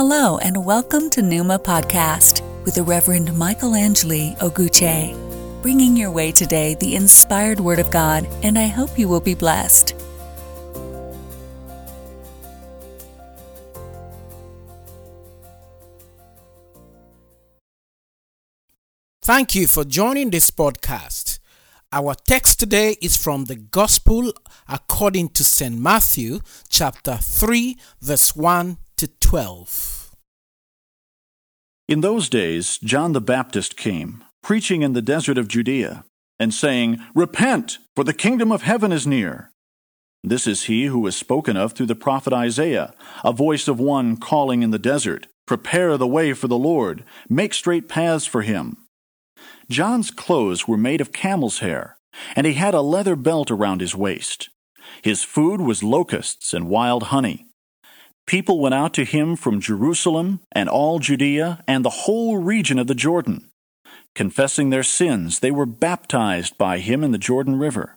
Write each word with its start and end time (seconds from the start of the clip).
Hello, 0.00 0.38
and 0.38 0.64
welcome 0.64 1.10
to 1.10 1.22
Numa 1.22 1.58
Podcast 1.58 2.42
with 2.64 2.76
the 2.76 2.84
Reverend 2.84 3.36
Michael 3.36 3.74
Angeli 3.74 4.36
Oguche, 4.38 5.12
bringing 5.60 5.96
your 5.96 6.12
way 6.12 6.30
today 6.30 6.76
the 6.76 6.94
inspired 6.94 7.58
Word 7.58 7.80
of 7.80 7.90
God, 7.90 8.24
and 8.44 8.56
I 8.56 8.68
hope 8.68 8.96
you 8.96 9.08
will 9.08 9.20
be 9.20 9.34
blessed. 9.34 9.96
Thank 19.20 19.56
you 19.56 19.66
for 19.66 19.82
joining 19.82 20.30
this 20.30 20.52
podcast. 20.52 21.40
Our 21.92 22.14
text 22.14 22.60
today 22.60 22.94
is 23.02 23.16
from 23.16 23.46
the 23.46 23.56
Gospel 23.56 24.32
according 24.68 25.30
to 25.30 25.42
St. 25.42 25.76
Matthew, 25.76 26.38
chapter 26.68 27.16
3, 27.16 27.76
verse 28.00 28.36
1 28.36 28.78
to 28.98 29.06
12. 29.06 30.10
In 31.88 32.00
those 32.00 32.28
days, 32.28 32.78
John 32.78 33.12
the 33.12 33.20
Baptist 33.20 33.76
came, 33.76 34.24
preaching 34.42 34.82
in 34.82 34.92
the 34.92 35.00
desert 35.00 35.38
of 35.38 35.46
Judea, 35.46 36.04
and 36.40 36.52
saying, 36.52 36.98
Repent, 37.14 37.78
for 37.94 38.02
the 38.02 38.12
kingdom 38.12 38.50
of 38.50 38.62
heaven 38.62 38.90
is 38.90 39.06
near. 39.06 39.52
This 40.24 40.48
is 40.48 40.64
he 40.64 40.86
who 40.86 40.98
was 40.98 41.14
spoken 41.14 41.56
of 41.56 41.74
through 41.74 41.86
the 41.86 41.94
prophet 41.94 42.32
Isaiah, 42.32 42.92
a 43.22 43.32
voice 43.32 43.68
of 43.68 43.78
one 43.78 44.16
calling 44.16 44.62
in 44.62 44.72
the 44.72 44.80
desert, 44.80 45.28
Prepare 45.46 45.96
the 45.96 46.06
way 46.06 46.32
for 46.32 46.48
the 46.48 46.58
Lord, 46.58 47.04
make 47.28 47.54
straight 47.54 47.88
paths 47.88 48.26
for 48.26 48.42
him. 48.42 48.76
John's 49.70 50.10
clothes 50.10 50.66
were 50.66 50.76
made 50.76 51.00
of 51.00 51.12
camel's 51.12 51.60
hair, 51.60 51.98
and 52.34 52.48
he 52.48 52.54
had 52.54 52.74
a 52.74 52.80
leather 52.80 53.14
belt 53.14 53.48
around 53.48 53.80
his 53.80 53.94
waist. 53.94 54.48
His 55.02 55.22
food 55.22 55.60
was 55.60 55.84
locusts 55.84 56.52
and 56.52 56.68
wild 56.68 57.04
honey. 57.04 57.47
People 58.28 58.60
went 58.60 58.74
out 58.74 58.92
to 58.92 59.06
him 59.06 59.36
from 59.36 59.58
Jerusalem 59.58 60.40
and 60.52 60.68
all 60.68 60.98
Judea 60.98 61.64
and 61.66 61.82
the 61.82 62.04
whole 62.04 62.36
region 62.36 62.78
of 62.78 62.86
the 62.86 62.94
Jordan. 62.94 63.50
Confessing 64.14 64.68
their 64.68 64.82
sins, 64.82 65.40
they 65.40 65.50
were 65.50 65.64
baptized 65.64 66.58
by 66.58 66.76
him 66.76 67.02
in 67.02 67.10
the 67.10 67.16
Jordan 67.16 67.58
River. 67.58 67.96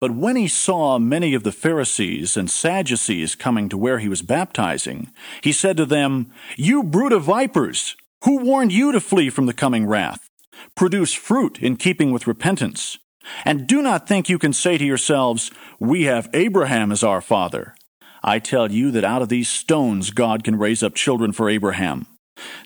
But 0.00 0.12
when 0.12 0.36
he 0.36 0.46
saw 0.46 1.00
many 1.00 1.34
of 1.34 1.42
the 1.42 1.50
Pharisees 1.50 2.36
and 2.36 2.48
Sadducees 2.48 3.34
coming 3.34 3.68
to 3.68 3.76
where 3.76 3.98
he 3.98 4.08
was 4.08 4.22
baptizing, 4.22 5.10
he 5.42 5.50
said 5.50 5.76
to 5.78 5.86
them, 5.86 6.32
You 6.56 6.84
brood 6.84 7.12
of 7.12 7.24
vipers! 7.24 7.96
Who 8.22 8.44
warned 8.44 8.72
you 8.72 8.92
to 8.92 9.00
flee 9.00 9.28
from 9.28 9.46
the 9.46 9.52
coming 9.52 9.86
wrath? 9.86 10.30
Produce 10.76 11.14
fruit 11.14 11.58
in 11.60 11.76
keeping 11.76 12.12
with 12.12 12.28
repentance. 12.28 12.96
And 13.44 13.66
do 13.66 13.82
not 13.82 14.06
think 14.06 14.28
you 14.28 14.38
can 14.38 14.52
say 14.52 14.78
to 14.78 14.84
yourselves, 14.84 15.50
We 15.80 16.04
have 16.04 16.30
Abraham 16.32 16.92
as 16.92 17.02
our 17.02 17.20
father. 17.20 17.74
I 18.22 18.38
tell 18.38 18.70
you 18.70 18.90
that 18.90 19.04
out 19.04 19.22
of 19.22 19.28
these 19.28 19.48
stones 19.48 20.10
God 20.10 20.44
can 20.44 20.58
raise 20.58 20.82
up 20.82 20.94
children 20.94 21.32
for 21.32 21.48
Abraham. 21.48 22.06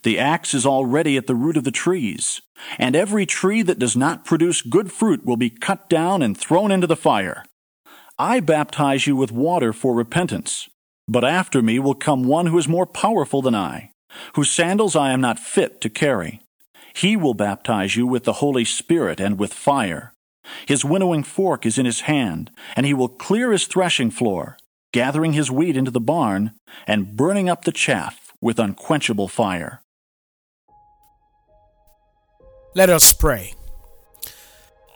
The 0.03 0.19
axe 0.19 0.55
is 0.55 0.67
already 0.67 1.17
at 1.17 1.27
the 1.27 1.35
root 1.35 1.57
of 1.57 1.65
the 1.65 1.71
trees, 1.71 2.43
and 2.79 2.95
every 2.95 3.27
tree 3.27 3.63
that 3.63 3.79
does 3.79 3.97
not 3.97 4.25
produce 4.25 4.63
good 4.63 4.93
fruit 4.93 5.25
will 5.25 5.37
be 5.37 5.51
cut 5.51 5.89
down 5.89 6.23
and 6.23 6.37
thrown 6.37 6.71
into 6.71 6.87
the 6.87 6.97
fire. 6.97 7.45
I 8.19 8.41
baptize 8.41 9.07
you 9.07 9.17
with 9.17 9.33
water 9.33 9.73
for 9.73 9.95
repentance, 9.95 10.69
but 11.09 11.25
after 11.25 11.63
me 11.63 11.79
will 11.79 11.95
come 11.95 12.25
one 12.25 12.47
who 12.47 12.59
is 12.59 12.69
more 12.69 12.87
powerful 12.87 13.43
than 13.43 13.55
I, 13.55 13.93
whose 14.35 14.51
sandals 14.51 14.95
I 14.95 15.13
am 15.13 15.21
not 15.21 15.39
fit 15.39 15.81
to 15.81 15.91
carry. 15.91 16.41
He 16.95 17.17
will 17.17 17.35
baptize 17.35 17.97
you 17.97 18.07
with 18.07 18.25
the 18.25 18.35
Holy 18.35 18.65
Spirit 18.65 19.19
and 19.19 19.39
with 19.39 19.55
fire. 19.55 20.13
His 20.67 20.85
winnowing 20.85 21.23
fork 21.23 21.65
is 21.65 21.79
in 21.79 21.87
his 21.87 22.03
hand, 22.03 22.51
and 22.77 22.85
he 22.85 22.93
will 22.93 23.09
clear 23.09 23.53
his 23.53 23.67
threshing 23.67 24.11
floor, 24.11 24.59
gathering 24.93 25.33
his 25.33 25.51
wheat 25.51 25.77
into 25.77 25.91
the 25.91 26.01
barn, 26.01 26.53
and 26.87 27.17
burning 27.17 27.49
up 27.49 27.65
the 27.65 27.73
chaff 27.73 28.33
with 28.41 28.59
unquenchable 28.59 29.29
fire. 29.29 29.83
Let 32.75 32.91
us 32.91 33.13
pray. 33.13 33.55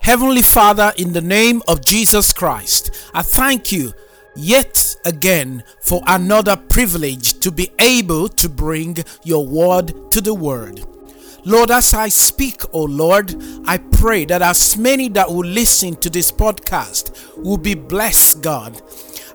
Heavenly 0.01 0.43
Father, 0.43 0.93
in 0.97 1.13
the 1.13 1.21
name 1.21 1.63
of 1.67 1.85
Jesus 1.85 2.33
Christ, 2.33 3.11
I 3.13 3.23
thank 3.23 3.73
you 3.73 3.93
yet 4.37 4.95
again 5.05 5.65
for 5.83 6.01
another 6.07 6.57
privilege 6.57 7.41
to 7.41 7.51
be 7.51 7.71
able 7.81 8.29
to 8.29 8.49
bring 8.49 8.97
your 9.25 9.47
word 9.47 10.11
to 10.13 10.21
the 10.21 10.35
world. 10.35 10.96
Lord, 11.47 11.71
as 11.71 11.95
I 11.95 12.09
speak, 12.09 12.63
O 12.75 12.83
Lord, 12.83 13.33
I 13.67 13.79
pray 13.79 14.25
that 14.25 14.43
as 14.43 14.77
many 14.77 15.09
that 15.11 15.31
will 15.31 15.47
listen 15.47 15.95
to 15.97 16.11
this 16.11 16.33
podcast 16.33 17.37
will 17.37 17.57
be 17.57 17.75
blessed, 17.75 18.43
God, 18.43 18.83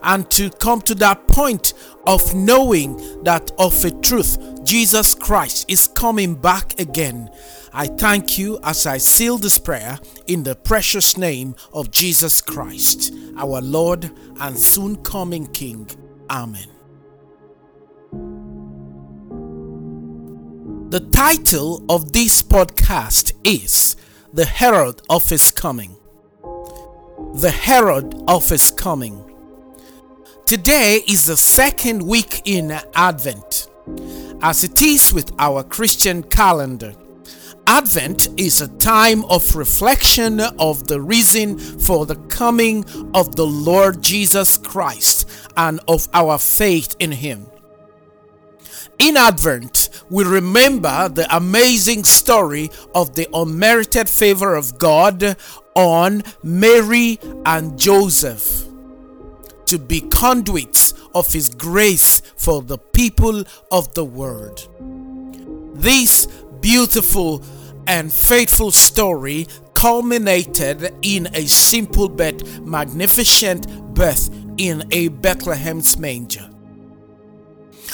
and 0.03 0.29
to 0.31 0.49
come 0.49 0.81
to 0.81 0.95
that 0.95 1.29
point 1.29 1.73
of 2.05 2.35
knowing 2.35 3.23
that 3.23 3.51
of 3.57 3.85
a 3.85 3.91
truth, 3.91 4.37
Jesus 4.65 5.15
Christ 5.15 5.71
is 5.71 5.87
coming 5.87 6.35
back 6.35 6.77
again. 6.81 7.29
I 7.71 7.87
thank 7.87 8.37
you 8.37 8.59
as 8.61 8.85
I 8.85 8.97
seal 8.97 9.37
this 9.37 9.57
prayer 9.57 9.97
in 10.27 10.43
the 10.43 10.55
precious 10.55 11.15
name 11.15 11.55
of 11.71 11.91
Jesus 11.91 12.41
Christ, 12.41 13.13
our 13.37 13.61
Lord 13.61 14.11
and 14.41 14.59
soon 14.59 14.97
coming 14.97 15.47
King. 15.47 15.89
Amen. 16.29 16.80
The 20.91 20.99
title 20.99 21.85
of 21.87 22.11
this 22.11 22.43
podcast 22.43 23.31
is 23.45 23.95
The 24.33 24.43
Herald 24.43 25.01
of 25.09 25.29
His 25.29 25.49
Coming. 25.49 25.95
The 27.35 27.49
Herald 27.49 28.25
of 28.27 28.49
His 28.49 28.71
Coming. 28.71 29.23
Today 30.45 31.01
is 31.07 31.27
the 31.27 31.37
second 31.37 32.05
week 32.05 32.41
in 32.43 32.77
Advent. 32.93 33.69
As 34.41 34.65
it 34.65 34.81
is 34.81 35.13
with 35.13 35.31
our 35.39 35.63
Christian 35.63 36.23
calendar, 36.23 36.93
Advent 37.67 38.27
is 38.37 38.59
a 38.59 38.67
time 38.67 39.23
of 39.29 39.55
reflection 39.55 40.41
of 40.41 40.89
the 40.89 40.99
reason 40.99 41.57
for 41.57 42.05
the 42.05 42.17
coming 42.27 42.83
of 43.15 43.37
the 43.37 43.47
Lord 43.47 44.01
Jesus 44.01 44.57
Christ 44.57 45.29
and 45.55 45.79
of 45.87 46.09
our 46.13 46.37
faith 46.37 46.97
in 46.99 47.13
Him. 47.13 47.45
In 48.99 49.15
Advent, 49.15 49.80
we 50.11 50.25
remember 50.25 51.07
the 51.07 51.25
amazing 51.33 52.03
story 52.03 52.69
of 52.93 53.15
the 53.15 53.29
unmerited 53.33 54.09
favor 54.09 54.55
of 54.55 54.77
God 54.77 55.37
on 55.73 56.21
Mary 56.43 57.17
and 57.45 57.79
Joseph 57.79 58.65
to 59.67 59.79
be 59.79 60.01
conduits 60.01 60.93
of 61.15 61.31
His 61.31 61.47
grace 61.47 62.21
for 62.35 62.61
the 62.61 62.77
people 62.77 63.45
of 63.71 63.93
the 63.93 64.03
world. 64.03 64.67
This 65.81 66.27
beautiful 66.59 67.41
and 67.87 68.11
faithful 68.11 68.71
story 68.71 69.47
culminated 69.73 70.93
in 71.03 71.29
a 71.33 71.45
simple 71.45 72.09
but 72.09 72.45
magnificent 72.59 73.93
birth 73.93 74.29
in 74.57 74.83
a 74.91 75.07
Bethlehem's 75.07 75.97
manger. 75.97 76.50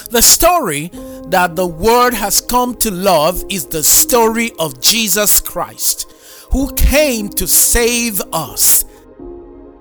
The 0.09 0.21
story 0.21 0.89
that 1.27 1.55
the 1.55 1.67
world 1.67 2.13
has 2.13 2.41
come 2.41 2.75
to 2.75 2.91
love 2.91 3.43
is 3.49 3.65
the 3.65 3.83
story 3.83 4.51
of 4.59 4.79
Jesus 4.81 5.39
Christ, 5.39 6.11
who 6.51 6.73
came 6.73 7.29
to 7.29 7.47
save 7.47 8.21
us. 8.33 8.85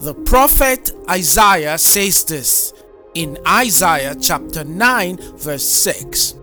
The 0.01 0.15
prophet 0.27 0.93
Isaiah 1.09 1.79
says 1.79 2.25
this 2.25 2.73
in 3.15 3.39
Isaiah 3.47 4.15
chapter 4.15 4.63
9, 4.63 5.17
verse 5.39 5.67
6. 5.67 6.35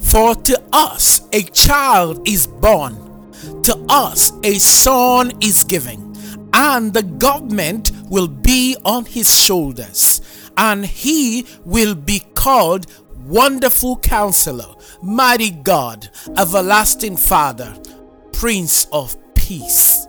For 0.00 0.34
to 0.34 0.62
us 0.72 1.20
a 1.32 1.42
child 1.42 2.26
is 2.26 2.46
born, 2.46 3.32
to 3.62 3.84
us 3.88 4.32
a 4.42 4.58
son 4.58 5.32
is 5.40 5.62
given, 5.62 6.14
and 6.52 6.92
the 6.92 7.02
government 7.02 7.92
will 8.08 8.26
be 8.26 8.76
on 8.84 9.04
his 9.04 9.32
shoulders, 9.32 10.17
and 10.58 10.84
he 10.84 11.46
will 11.64 11.94
be 11.94 12.18
called 12.34 12.86
Wonderful 13.24 13.98
Counselor, 13.98 14.74
Mighty 15.02 15.50
God, 15.50 16.10
Everlasting 16.36 17.16
Father, 17.16 17.80
Prince 18.32 18.86
of 18.92 19.16
Peace. 19.34 20.06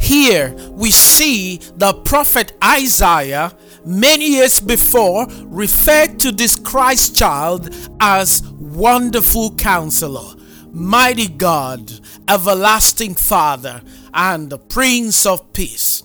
Here 0.00 0.54
we 0.70 0.90
see 0.90 1.58
the 1.76 1.92
prophet 1.92 2.56
Isaiah 2.64 3.52
many 3.84 4.36
years 4.36 4.58
before 4.58 5.26
referred 5.42 6.18
to 6.20 6.32
this 6.32 6.56
Christ 6.56 7.14
child 7.14 7.74
as 8.00 8.42
Wonderful 8.58 9.54
Counselor, 9.56 10.34
Mighty 10.72 11.28
God, 11.28 11.92
Everlasting 12.26 13.16
Father, 13.16 13.82
and 14.14 14.48
the 14.48 14.58
Prince 14.58 15.26
of 15.26 15.52
Peace. 15.52 16.04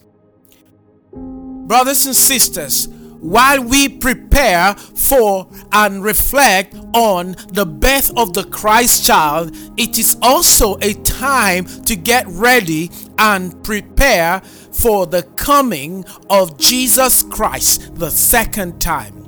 Brothers 1.67 2.05
and 2.05 2.15
sisters, 2.15 2.87
while 3.23 3.63
we 3.63 3.87
prepare 3.87 4.75
for 4.75 5.47
and 5.71 6.03
reflect 6.03 6.75
on 6.93 7.37
the 7.53 7.65
birth 7.65 8.11
of 8.17 8.33
the 8.33 8.43
Christ 8.43 9.05
child, 9.05 9.55
it 9.77 9.97
is 9.97 10.17
also 10.21 10.77
a 10.81 10.93
time 10.93 11.65
to 11.85 11.95
get 11.95 12.27
ready 12.27 12.91
and 13.17 13.63
prepare 13.63 14.41
for 14.41 15.05
the 15.05 15.23
coming 15.37 16.03
of 16.29 16.57
Jesus 16.57 17.23
Christ 17.23 17.95
the 17.95 18.11
second 18.11 18.81
time. 18.81 19.23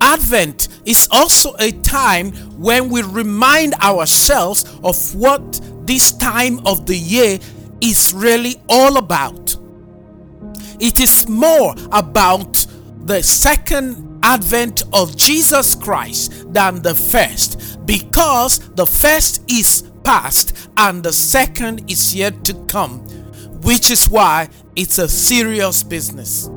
Advent 0.00 0.68
is 0.86 1.08
also 1.10 1.54
a 1.58 1.72
time 1.82 2.30
when 2.56 2.88
we 2.88 3.02
remind 3.02 3.74
ourselves 3.74 4.64
of 4.84 5.14
what 5.16 5.60
this 5.86 6.12
time 6.12 6.64
of 6.66 6.86
the 6.86 6.96
year 6.96 7.40
is 7.80 8.12
really 8.14 8.62
all 8.68 8.96
about. 8.96 9.56
It 10.80 10.98
is 10.98 11.28
more 11.28 11.74
about 11.92 12.66
the 13.04 13.22
second 13.22 14.20
advent 14.22 14.82
of 14.92 15.16
Jesus 15.16 15.74
Christ 15.74 16.52
than 16.52 16.82
the 16.82 16.94
first 16.94 17.84
because 17.86 18.60
the 18.70 18.86
first 18.86 19.42
is 19.50 19.84
past 20.04 20.70
and 20.76 21.02
the 21.02 21.12
second 21.12 21.90
is 21.90 22.14
yet 22.14 22.44
to 22.44 22.54
come, 22.66 23.00
which 23.62 23.90
is 23.90 24.08
why 24.08 24.48
it's 24.74 24.98
a 24.98 25.08
serious 25.08 25.82
business. 25.82 26.48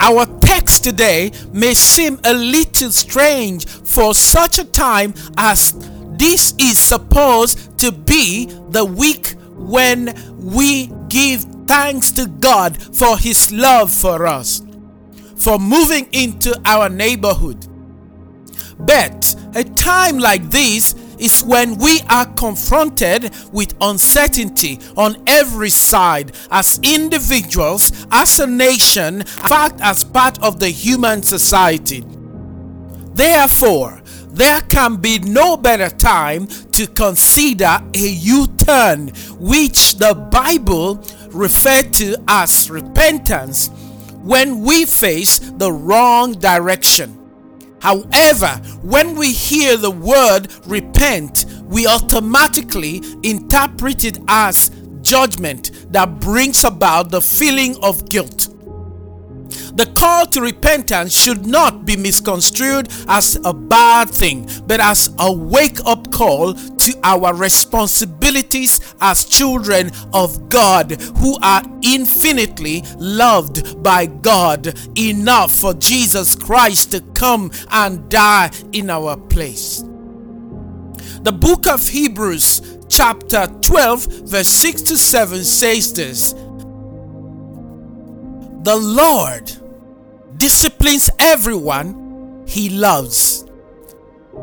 Our 0.00 0.26
text 0.40 0.84
today 0.84 1.30
may 1.52 1.72
seem 1.72 2.20
a 2.24 2.34
little 2.34 2.90
strange 2.90 3.66
for 3.66 4.14
such 4.14 4.58
a 4.58 4.64
time 4.64 5.14
as 5.38 5.72
this 6.18 6.52
is 6.58 6.78
supposed 6.78 7.78
to 7.78 7.90
be 7.90 8.46
the 8.68 8.84
week 8.84 9.34
when 9.56 10.14
we 10.36 10.88
give 11.08 11.46
thanks 11.66 12.10
to 12.12 12.26
God 12.26 12.76
for 12.96 13.16
His 13.18 13.52
love 13.52 13.92
for 13.92 14.26
us, 14.26 14.62
for 15.36 15.58
moving 15.58 16.08
into 16.12 16.58
our 16.64 16.88
neighborhood. 16.88 17.66
But 18.78 19.34
a 19.54 19.64
time 19.64 20.18
like 20.18 20.50
this 20.50 20.94
is 21.18 21.42
when 21.44 21.76
we 21.78 22.00
are 22.10 22.26
confronted 22.34 23.30
with 23.52 23.74
uncertainty 23.80 24.80
on 24.96 25.22
every 25.26 25.70
side 25.70 26.32
as 26.50 26.80
individuals, 26.82 28.06
as 28.10 28.38
a 28.40 28.46
nation, 28.46 29.20
in 29.20 29.26
fact, 29.26 29.80
as 29.80 30.04
part 30.04 30.42
of 30.42 30.58
the 30.58 30.68
human 30.68 31.22
society. 31.22 32.04
Therefore, 33.14 34.02
there 34.30 34.60
can 34.62 34.96
be 34.96 35.20
no 35.20 35.56
better 35.56 35.88
time 35.88 36.48
to 36.72 36.88
consider 36.88 37.78
a 37.94 37.98
U 37.98 38.48
turn, 38.66 39.08
which 39.38 39.94
the 39.98 40.14
Bible 40.32 40.96
referred 41.34 41.92
to 41.94 42.16
as 42.28 42.70
repentance 42.70 43.68
when 44.22 44.60
we 44.60 44.84
face 44.86 45.38
the 45.38 45.70
wrong 45.70 46.32
direction. 46.32 47.20
However, 47.80 48.48
when 48.82 49.14
we 49.14 49.32
hear 49.32 49.76
the 49.76 49.90
word 49.90 50.48
repent, 50.66 51.44
we 51.64 51.86
automatically 51.86 53.02
interpret 53.22 54.04
it 54.04 54.18
as 54.28 54.70
judgment 55.02 55.92
that 55.92 56.18
brings 56.20 56.64
about 56.64 57.10
the 57.10 57.20
feeling 57.20 57.76
of 57.82 58.08
guilt. 58.08 58.48
The 59.74 59.92
call 59.98 60.26
to 60.26 60.40
repentance 60.40 61.14
should 61.14 61.46
not 61.46 61.84
be 61.84 61.96
misconstrued 61.96 62.88
as 63.08 63.38
a 63.44 63.52
bad 63.52 64.10
thing, 64.10 64.48
but 64.66 64.80
as 64.80 65.10
a 65.18 65.32
wake 65.32 65.78
up 65.86 66.10
call 66.12 66.54
to 66.54 67.00
our 67.02 67.34
responsibilities 67.34 68.94
as 69.00 69.24
children 69.24 69.90
of 70.12 70.48
God 70.48 70.92
who 71.18 71.38
are 71.42 71.62
infinitely 71.82 72.82
loved 72.96 73.82
by 73.82 74.06
God 74.06 74.74
enough 74.98 75.52
for 75.52 75.74
Jesus 75.74 76.34
Christ 76.34 76.92
to 76.92 77.00
come 77.14 77.50
and 77.70 78.08
die 78.08 78.50
in 78.72 78.90
our 78.90 79.16
place. 79.16 79.82
The 81.22 81.32
book 81.32 81.66
of 81.66 81.88
Hebrews, 81.88 82.78
chapter 82.88 83.46
12, 83.62 84.28
verse 84.28 84.48
6 84.48 84.82
to 84.82 84.96
7 84.96 85.42
says 85.42 85.92
this 85.92 86.34
The 88.64 88.76
Lord 88.76 89.52
disciplines 90.38 91.10
everyone 91.20 92.44
he 92.48 92.70
loves. 92.70 93.44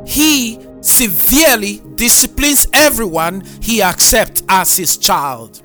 He 0.06 0.60
severely 0.82 1.82
disciplines 1.96 2.68
everyone 2.72 3.42
he 3.64 3.82
accepts 3.82 4.44
as 4.48 4.78
his 4.78 4.98
child. 4.98 5.64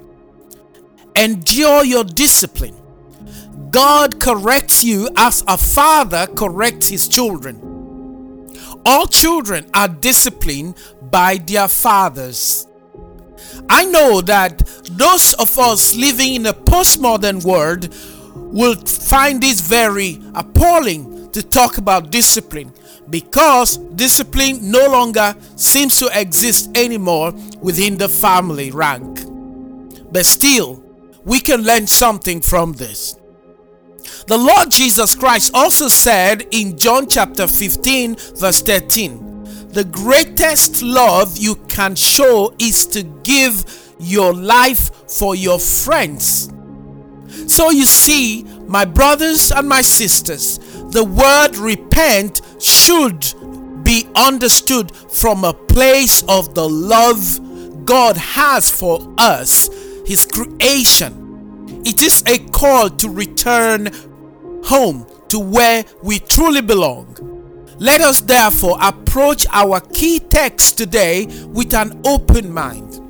Endure 1.14 1.84
your 1.84 2.04
discipline. 2.04 2.74
God 3.70 4.20
corrects 4.20 4.82
you 4.82 5.10
as 5.18 5.44
a 5.46 5.58
father 5.58 6.26
corrects 6.26 6.88
his 6.88 7.08
children. 7.08 7.60
All 8.86 9.06
children 9.06 9.66
are 9.74 9.88
disciplined 9.88 10.76
by 11.02 11.36
their 11.36 11.68
fathers. 11.68 12.66
I 13.68 13.84
know 13.84 14.22
that 14.22 14.58
those 14.92 15.34
of 15.34 15.58
us 15.58 15.94
living 15.94 16.36
in 16.36 16.46
a 16.46 16.54
postmodern 16.54 17.44
world 17.44 17.94
will 18.56 18.74
find 18.74 19.42
this 19.42 19.60
very 19.60 20.18
appalling 20.34 21.30
to 21.32 21.42
talk 21.42 21.76
about 21.76 22.10
discipline 22.10 22.72
because 23.10 23.76
discipline 23.76 24.70
no 24.70 24.88
longer 24.88 25.36
seems 25.56 25.98
to 25.98 26.08
exist 26.18 26.74
anymore 26.74 27.32
within 27.60 27.98
the 27.98 28.08
family 28.08 28.70
rank. 28.70 29.24
But 30.10 30.24
still, 30.24 30.82
we 31.24 31.38
can 31.38 31.62
learn 31.62 31.86
something 31.86 32.40
from 32.40 32.72
this. 32.72 33.18
The 34.26 34.38
Lord 34.38 34.70
Jesus 34.70 35.14
Christ 35.14 35.50
also 35.54 35.88
said 35.88 36.46
in 36.50 36.78
John 36.78 37.06
chapter 37.08 37.46
15, 37.46 38.16
verse 38.36 38.62
13, 38.62 39.68
the 39.68 39.84
greatest 39.84 40.82
love 40.82 41.36
you 41.36 41.56
can 41.68 41.94
show 41.94 42.54
is 42.58 42.86
to 42.86 43.02
give 43.22 43.92
your 43.98 44.32
life 44.32 44.90
for 45.10 45.34
your 45.34 45.58
friends. 45.58 46.48
So 47.48 47.70
you 47.70 47.84
see, 47.84 48.44
my 48.66 48.84
brothers 48.84 49.50
and 49.52 49.68
my 49.68 49.82
sisters, 49.82 50.58
the 50.90 51.04
word 51.04 51.56
repent 51.56 52.42
should 52.60 53.24
be 53.84 54.06
understood 54.16 54.90
from 54.94 55.44
a 55.44 55.54
place 55.54 56.22
of 56.28 56.54
the 56.54 56.68
love 56.68 57.84
God 57.84 58.16
has 58.16 58.70
for 58.70 59.14
us, 59.18 59.68
His 60.04 60.26
creation. 60.26 61.82
It 61.84 62.02
is 62.02 62.22
a 62.26 62.38
call 62.50 62.90
to 62.90 63.08
return 63.08 63.90
home 64.64 65.06
to 65.28 65.38
where 65.38 65.84
we 66.02 66.18
truly 66.18 66.60
belong. 66.60 67.16
Let 67.78 68.00
us 68.00 68.20
therefore 68.20 68.78
approach 68.80 69.46
our 69.52 69.80
key 69.92 70.18
text 70.18 70.78
today 70.78 71.26
with 71.46 71.74
an 71.74 72.00
open 72.04 72.52
mind. 72.52 73.05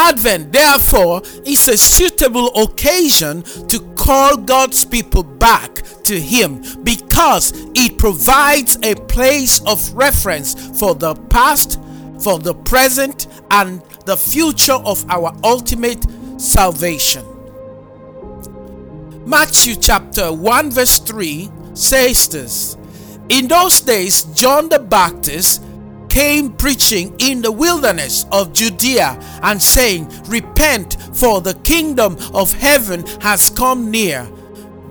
Advent, 0.00 0.50
therefore, 0.50 1.20
is 1.44 1.68
a 1.68 1.76
suitable 1.76 2.48
occasion 2.56 3.42
to 3.68 3.78
call 3.96 4.36
God's 4.36 4.82
people 4.84 5.22
back 5.22 5.82
to 6.04 6.18
Him 6.18 6.62
because 6.82 7.52
it 7.74 7.98
provides 7.98 8.78
a 8.82 8.94
place 8.94 9.60
of 9.66 9.92
reference 9.94 10.78
for 10.78 10.94
the 10.94 11.14
past, 11.28 11.78
for 12.22 12.38
the 12.38 12.54
present, 12.54 13.26
and 13.50 13.82
the 14.06 14.16
future 14.16 14.80
of 14.84 15.08
our 15.10 15.36
ultimate 15.44 16.02
salvation. 16.40 17.24
Matthew 19.26 19.76
chapter 19.76 20.32
1, 20.32 20.70
verse 20.70 20.98
3 20.98 21.50
says 21.74 22.26
this 22.28 22.76
In 23.28 23.48
those 23.48 23.82
days, 23.82 24.22
John 24.34 24.70
the 24.70 24.78
Baptist 24.78 25.62
came 26.10 26.52
preaching 26.52 27.14
in 27.18 27.40
the 27.40 27.52
wilderness 27.52 28.26
of 28.32 28.52
Judea 28.52 29.18
and 29.42 29.62
saying, 29.62 30.08
Repent, 30.26 30.96
for 31.16 31.40
the 31.40 31.54
kingdom 31.64 32.16
of 32.34 32.52
heaven 32.52 33.06
has 33.20 33.48
come 33.50 33.90
near. 33.90 34.28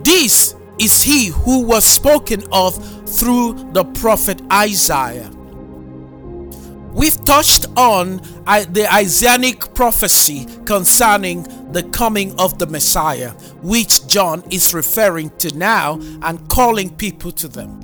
This 0.02 0.54
is 0.78 1.02
he 1.02 1.26
who 1.26 1.62
was 1.64 1.84
spoken 1.84 2.42
of 2.50 2.74
through 3.08 3.70
the 3.72 3.84
prophet 3.84 4.40
Isaiah. 4.50 5.30
We've 6.92 7.22
touched 7.24 7.66
on 7.76 8.20
uh, 8.46 8.64
the 8.68 8.92
Isaianic 8.92 9.74
prophecy 9.74 10.46
concerning 10.64 11.44
the 11.70 11.84
coming 11.92 12.34
of 12.40 12.58
the 12.58 12.66
Messiah, 12.66 13.30
which 13.62 14.08
John 14.08 14.42
is 14.50 14.74
referring 14.74 15.30
to 15.38 15.56
now 15.56 16.00
and 16.22 16.48
calling 16.48 16.90
people 16.96 17.30
to 17.32 17.46
them. 17.46 17.80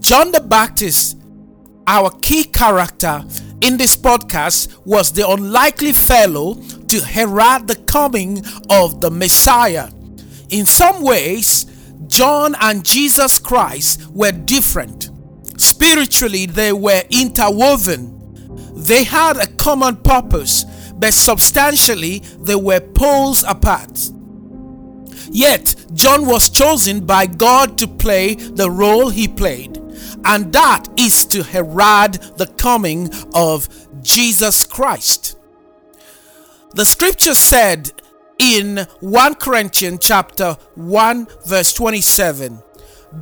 John 0.00 0.32
the 0.32 0.40
Baptist 0.40 1.16
our 1.86 2.10
key 2.20 2.44
character 2.44 3.24
in 3.60 3.76
this 3.76 3.96
podcast 3.96 4.76
was 4.84 5.12
the 5.12 5.28
unlikely 5.28 5.92
fellow 5.92 6.54
to 6.88 7.00
herald 7.00 7.68
the 7.68 7.76
coming 7.76 8.44
of 8.70 9.00
the 9.00 9.10
Messiah. 9.10 9.90
In 10.50 10.66
some 10.66 11.02
ways, 11.02 11.66
John 12.06 12.54
and 12.60 12.84
Jesus 12.84 13.38
Christ 13.38 14.06
were 14.08 14.32
different. 14.32 15.10
Spiritually, 15.56 16.46
they 16.46 16.72
were 16.72 17.02
interwoven. 17.10 18.12
They 18.74 19.04
had 19.04 19.38
a 19.38 19.46
common 19.56 19.96
purpose, 19.96 20.64
but 20.94 21.14
substantially, 21.14 22.18
they 22.40 22.54
were 22.54 22.80
poles 22.80 23.42
apart. 23.42 24.10
Yet, 25.30 25.74
John 25.94 26.26
was 26.26 26.48
chosen 26.50 27.04
by 27.04 27.26
God 27.26 27.78
to 27.78 27.88
play 27.88 28.34
the 28.34 28.70
role 28.70 29.08
he 29.08 29.26
played, 29.26 29.80
and 30.26 30.52
that 30.52 30.86
is 30.98 31.24
to 31.26 31.42
herald 31.42 32.14
the 32.36 32.52
coming 32.58 33.08
of 33.34 33.68
Jesus 34.02 34.66
Christ. 34.66 35.38
The 36.74 36.84
scripture 36.84 37.34
said 37.34 37.92
in 38.38 38.86
1 39.00 39.34
Corinthians 39.36 40.00
chapter 40.02 40.56
1 40.74 41.26
verse 41.46 41.72
27, 41.72 42.62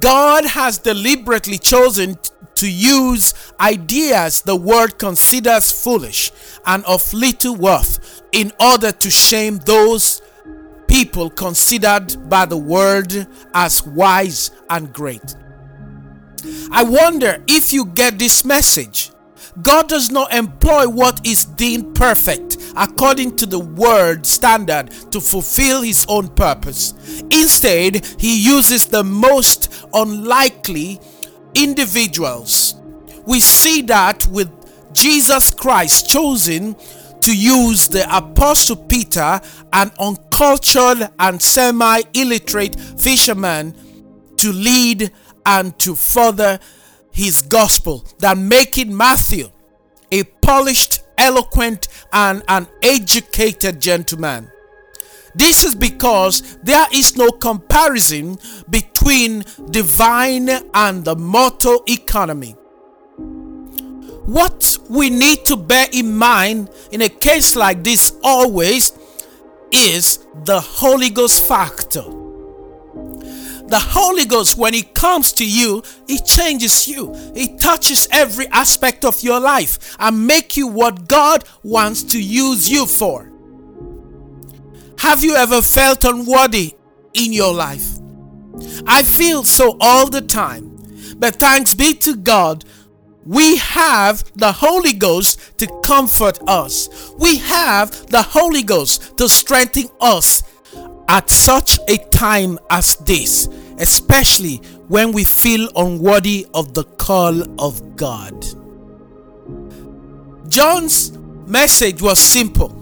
God 0.01 0.47
has 0.47 0.79
deliberately 0.79 1.59
chosen 1.59 2.17
to 2.57 2.71
use 2.71 3.35
ideas 3.61 4.43
the 4.43 4.57
world 4.57 4.99
considers 4.99 5.71
foolish 5.71 6.33
and 6.67 6.85
of 6.85 7.13
little 7.13 7.55
worth 7.55 8.23
in 8.33 8.51
order 8.59 8.93
to 8.93 9.11
shame 9.11 9.59
those 9.59 10.23
people 10.89 11.29
considered 11.31 12.29
by 12.29 12.47
the 12.47 12.57
world 12.57 13.27
as 13.53 13.85
wise 13.87 14.51
and 14.71 14.93
great. 14.93 15.35
I 16.71 16.83
wonder 16.83 17.43
if 17.47 17.73
you 17.73 17.87
get 17.87 18.19
this 18.19 18.45
message. 18.45 19.11
God 19.63 19.89
does 19.89 20.11
not 20.11 20.35
employ 20.35 20.89
what 20.89 21.25
is 21.25 21.45
deemed 21.45 21.95
perfect 21.95 22.59
according 22.77 23.37
to 23.37 23.47
the 23.47 23.61
word 23.61 24.27
standard 24.27 24.91
to 25.13 25.21
fulfill 25.21 25.83
his 25.83 26.05
own 26.09 26.29
purpose. 26.29 26.93
Instead, 27.31 28.05
he 28.19 28.45
uses 28.45 28.87
the 28.87 29.05
most 29.05 29.87
unlikely 29.93 31.01
individuals. 31.55 32.75
We 33.27 33.39
see 33.39 33.83
that 33.83 34.27
with 34.27 34.51
Jesus 34.93 35.51
Christ 35.51 36.09
chosen 36.09 36.77
to 37.21 37.35
use 37.35 37.89
the 37.89 38.05
Apostle 38.15 38.77
Peter, 38.77 39.41
an 39.73 39.91
uncultured 39.99 41.09
and 41.19 41.41
semi 41.41 42.03
illiterate 42.13 42.79
fisherman, 42.79 43.75
to 44.37 44.53
lead 44.53 45.11
and 45.47 45.79
to 45.81 45.95
further 45.95 46.59
his 47.11 47.43
gospel 47.43 48.05
than 48.19 48.49
making 48.49 48.97
Matthew 48.97 49.51
a 50.11 50.25
polished, 50.25 51.03
eloquent, 51.19 51.89
and 52.13 52.43
an 52.49 52.69
educated 52.83 53.81
gentleman. 53.81 54.51
This 55.35 55.65
is 55.65 55.75
because 55.75 56.59
there 56.63 56.87
is 56.93 57.17
no 57.17 57.31
comparison 57.31 58.39
between 58.71 59.45
divine 59.71 60.49
and 60.73 61.05
the 61.05 61.17
mortal 61.17 61.83
economy. 61.89 62.53
What 64.27 64.79
we 64.89 65.11
need 65.11 65.45
to 65.47 65.57
bear 65.57 65.87
in 65.93 66.17
mind 66.17 66.71
in 66.93 67.03
a 67.03 67.09
case 67.09 67.57
like 67.57 67.83
this 67.83 68.17
always 68.23 68.93
is 69.73 70.25
the 70.45 70.61
Holy 70.61 71.11
Ghost 71.11 71.47
factor. 71.47 72.24
The 73.67 73.79
Holy 73.79 74.25
Ghost, 74.27 74.59
when 74.59 74.75
it 74.75 74.95
comes 74.95 75.33
to 75.35 75.45
you, 75.49 75.83
it 76.07 76.25
changes 76.27 76.87
you. 76.87 77.13
It 77.35 77.59
touches 77.59 78.07
every 78.11 78.47
aspect 78.49 79.05
of 79.05 79.23
your 79.23 79.41
life 79.41 79.97
and 79.99 80.27
make 80.27 80.57
you 80.57 80.67
what 80.67 81.09
God 81.09 81.45
wants 81.63 82.03
to 82.05 82.23
use 82.23 82.71
you 82.71 82.87
for. 82.87 83.31
Have 84.99 85.25
you 85.25 85.35
ever 85.35 85.63
felt 85.63 86.05
unworthy 86.05 86.75
in 87.15 87.33
your 87.33 87.55
life? 87.55 87.99
I 88.87 89.03
feel 89.03 89.45
so 89.45 89.77
all 89.81 90.09
the 90.09 90.21
time. 90.21 90.71
But 91.19 91.37
thanks 91.37 91.75
be 91.75 91.95
to 91.95 92.17
God 92.17 92.65
we 93.27 93.57
have 93.57 94.23
the 94.37 94.53
Holy 94.53 94.93
Ghost 94.93 95.59
to 95.59 95.67
comfort 95.83 96.39
us. 96.47 96.89
We 97.19 97.39
have 97.39 98.07
the 98.09 98.23
Holy 98.23 98.63
Ghost 98.63 99.17
to 99.17 99.29
strengthen 99.29 99.89
us 100.01 100.43
at 101.09 101.31
such 101.31 101.79
a 101.89 101.99
time 102.11 102.59
as 102.71 102.97
this, 102.97 103.49
especially 103.79 104.57
when 104.89 105.13
we 105.13 105.25
feel 105.25 105.69
unworthy 105.77 106.47
of 106.55 106.75
the 106.75 106.85
call 106.85 107.43
of 107.61 107.97
God. 107.97 108.45
John's 110.49 111.17
message 111.47 112.01
was 112.01 112.19
simple. 112.19 112.81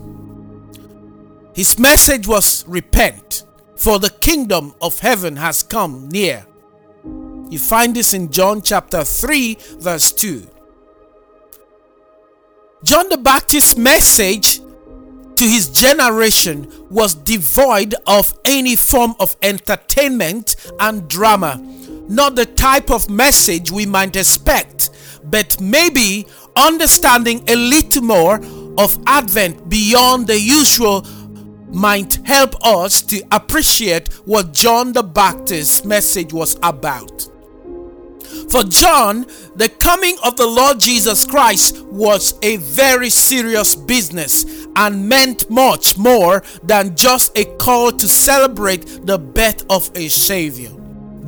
His 1.55 1.79
message 1.79 2.27
was 2.27 2.67
repent, 2.67 3.45
for 3.77 3.99
the 3.99 4.11
kingdom 4.11 4.75
of 4.81 4.99
heaven 5.01 5.37
has 5.37 5.63
come 5.63 6.09
near. 6.09 6.47
You 7.51 7.59
find 7.59 7.95
this 7.95 8.15
in 8.15 8.31
John 8.33 8.63
chapter 8.63 9.05
3, 9.05 9.59
verse 9.79 10.13
2. 10.13 10.49
John 12.83 13.11
the 13.11 13.19
Baptist's 13.19 13.77
message 13.77 14.62
to 15.43 15.49
his 15.49 15.69
generation 15.71 16.73
was 16.89 17.17
devoid 17.17 17.97
of 18.07 18.33
any 18.45 18.77
form 18.77 19.13
of 19.19 19.35
entertainment 19.43 20.55
and 20.79 21.09
drama. 21.09 21.61
Not 22.09 22.37
the 22.37 22.47
type 22.47 22.93
of 22.93 23.11
message 23.11 23.73
we 23.73 23.85
might 23.85 24.15
expect, 24.15 24.91
but 25.25 25.61
maybe 25.61 26.27
understanding 26.55 27.43
a 27.49 27.57
little 27.57 28.03
more 28.03 28.41
of 28.79 28.97
Advent 29.07 29.69
beyond 29.69 30.29
the 30.29 30.39
usual 30.39 31.05
might 31.73 32.25
help 32.25 32.55
us 32.65 33.03
to 33.03 33.21
appreciate 33.33 34.13
what 34.25 34.53
John 34.53 34.93
the 34.93 35.03
Baptist's 35.03 35.85
message 35.85 36.33
was 36.33 36.57
about. 36.63 37.32
For 38.51 38.63
John, 38.65 39.27
the 39.57 39.69
coming 39.69 40.17
of 40.25 40.37
the 40.37 40.47
Lord 40.47 40.81
Jesus 40.81 41.25
Christ 41.25 41.85
was 41.87 42.39
a 42.43 42.57
very 42.57 43.11
serious 43.11 43.75
business 43.75 44.67
and 44.77 45.09
meant 45.09 45.51
much 45.51 45.97
more 45.99 46.43
than 46.63 46.97
just 46.97 47.37
a 47.37 47.45
call 47.57 47.93
to 47.93 48.09
celebrate 48.09 49.07
the 49.07 49.19
birth 49.19 49.65
of 49.71 49.91
a 49.95 50.09
Savior. 50.09 50.71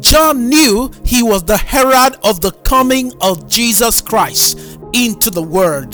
John 0.01 0.49
knew 0.49 0.91
he 1.05 1.23
was 1.23 1.45
the 1.45 1.57
herald 1.57 2.19
of 2.23 2.41
the 2.41 2.51
coming 2.51 3.13
of 3.21 3.49
Jesus 3.49 4.01
Christ 4.01 4.79
into 4.93 5.31
the 5.31 5.43
world 5.43 5.93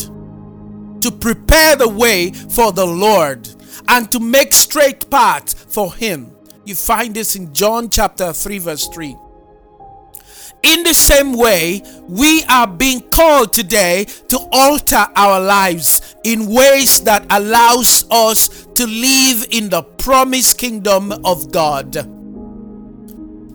to 1.03 1.11
prepare 1.11 1.77
the 1.77 1.89
way 1.89 2.31
for 2.31 2.73
the 2.73 2.87
Lord 2.87 3.49
and 3.89 4.11
to 4.11 4.21
make 4.21 4.53
straight 4.53 5.09
paths 5.11 5.55
for 5.55 5.95
him. 5.95 6.37
You 6.65 6.75
find 6.75 7.15
this 7.15 7.37
in 7.37 7.53
John 7.55 7.89
chapter 7.89 8.33
3 8.33 8.59
verse 8.59 8.89
3. 8.89 9.17
In 10.63 10.83
the 10.83 10.93
same 10.93 11.33
way, 11.33 11.83
we 12.07 12.45
are 12.45 12.67
being 12.67 13.01
called 13.11 13.55
today 13.55 14.05
to 14.29 14.39
alter 14.53 15.07
our 15.17 15.41
lives 15.41 16.17
in 16.25 16.47
ways 16.47 17.01
that 17.05 17.25
allows 17.31 18.05
us 18.11 18.67
to 18.75 18.87
live 18.87 19.47
in 19.51 19.71
the 19.71 19.83
promised 19.83 20.59
kingdom 20.59 21.13
of 21.25 21.51
God. 21.51 21.97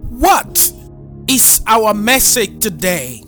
What 0.10 0.72
is 1.28 1.62
our 1.68 1.94
message 1.94 2.60
today? 2.60 3.22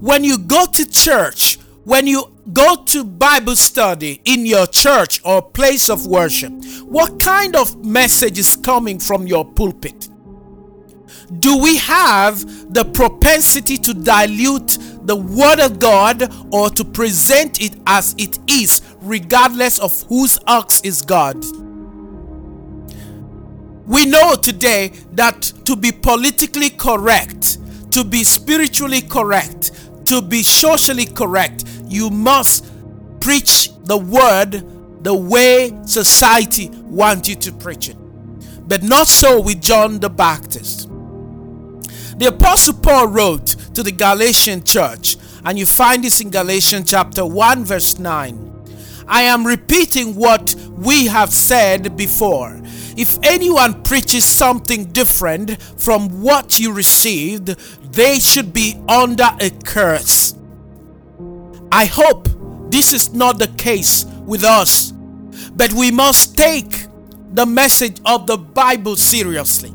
When 0.00 0.24
you 0.24 0.38
go 0.38 0.64
to 0.64 0.88
church, 0.88 1.58
when 1.84 2.06
you 2.06 2.24
go 2.52 2.84
to 2.84 3.04
Bible 3.04 3.56
study 3.56 4.20
in 4.24 4.46
your 4.46 4.66
church 4.66 5.20
or 5.24 5.42
place 5.42 5.90
of 5.90 6.06
worship, 6.06 6.52
what 6.84 7.20
kind 7.20 7.56
of 7.56 7.84
message 7.84 8.38
is 8.38 8.56
coming 8.56 8.98
from 8.98 9.26
your 9.26 9.44
pulpit? 9.44 10.07
Do 11.36 11.58
we 11.58 11.76
have 11.76 12.72
the 12.72 12.84
propensity 12.84 13.76
to 13.78 13.92
dilute 13.92 14.78
the 15.02 15.16
Word 15.16 15.60
of 15.60 15.78
God 15.78 16.32
or 16.52 16.70
to 16.70 16.84
present 16.84 17.60
it 17.60 17.74
as 17.86 18.14
it 18.16 18.38
is, 18.48 18.80
regardless 19.02 19.78
of 19.78 20.02
whose 20.04 20.38
ox 20.46 20.80
is 20.82 21.02
God? 21.02 21.44
We 23.86 24.06
know 24.06 24.36
today 24.36 24.92
that 25.12 25.42
to 25.64 25.76
be 25.76 25.92
politically 25.92 26.70
correct, 26.70 27.58
to 27.92 28.04
be 28.04 28.24
spiritually 28.24 29.02
correct, 29.02 29.72
to 30.06 30.22
be 30.22 30.42
socially 30.42 31.06
correct, 31.06 31.64
you 31.86 32.08
must 32.08 32.64
preach 33.20 33.70
the 33.84 33.98
Word 33.98 35.04
the 35.04 35.14
way 35.14 35.78
society 35.84 36.68
wants 36.68 37.28
you 37.28 37.36
to 37.36 37.52
preach 37.52 37.90
it. 37.90 37.96
But 38.66 38.82
not 38.82 39.08
so 39.08 39.40
with 39.40 39.60
John 39.60 39.98
the 40.00 40.10
Baptist. 40.10 40.88
The 42.18 42.26
Apostle 42.26 42.74
Paul 42.74 43.06
wrote 43.06 43.46
to 43.74 43.84
the 43.84 43.92
Galatian 43.92 44.64
church, 44.64 45.16
and 45.44 45.56
you 45.56 45.64
find 45.64 46.02
this 46.02 46.20
in 46.20 46.30
Galatians 46.30 46.90
chapter 46.90 47.24
1, 47.24 47.64
verse 47.64 48.00
9. 48.00 48.66
I 49.06 49.22
am 49.22 49.46
repeating 49.46 50.16
what 50.16 50.52
we 50.76 51.06
have 51.06 51.32
said 51.32 51.96
before. 51.96 52.60
If 52.96 53.20
anyone 53.22 53.84
preaches 53.84 54.24
something 54.24 54.86
different 54.86 55.62
from 55.62 56.20
what 56.20 56.58
you 56.58 56.72
received, 56.72 57.56
they 57.92 58.18
should 58.18 58.52
be 58.52 58.74
under 58.88 59.30
a 59.40 59.50
curse. 59.64 60.34
I 61.70 61.84
hope 61.84 62.28
this 62.68 62.92
is 62.92 63.14
not 63.14 63.38
the 63.38 63.46
case 63.46 64.04
with 64.26 64.42
us, 64.42 64.90
but 65.54 65.72
we 65.72 65.92
must 65.92 66.36
take 66.36 66.86
the 67.32 67.46
message 67.46 68.00
of 68.04 68.26
the 68.26 68.38
Bible 68.38 68.96
seriously. 68.96 69.72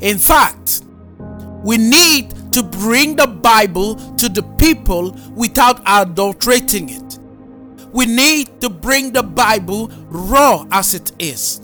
In 0.00 0.18
fact, 0.18 0.83
we 1.64 1.78
need 1.78 2.52
to 2.52 2.62
bring 2.62 3.16
the 3.16 3.26
Bible 3.26 3.94
to 4.16 4.28
the 4.28 4.42
people 4.58 5.12
without 5.34 5.80
adulterating 5.86 6.90
it. 6.90 7.18
We 7.90 8.04
need 8.04 8.60
to 8.60 8.68
bring 8.68 9.12
the 9.12 9.22
Bible 9.22 9.90
raw 10.08 10.66
as 10.70 10.92
it 10.92 11.12
is. 11.18 11.62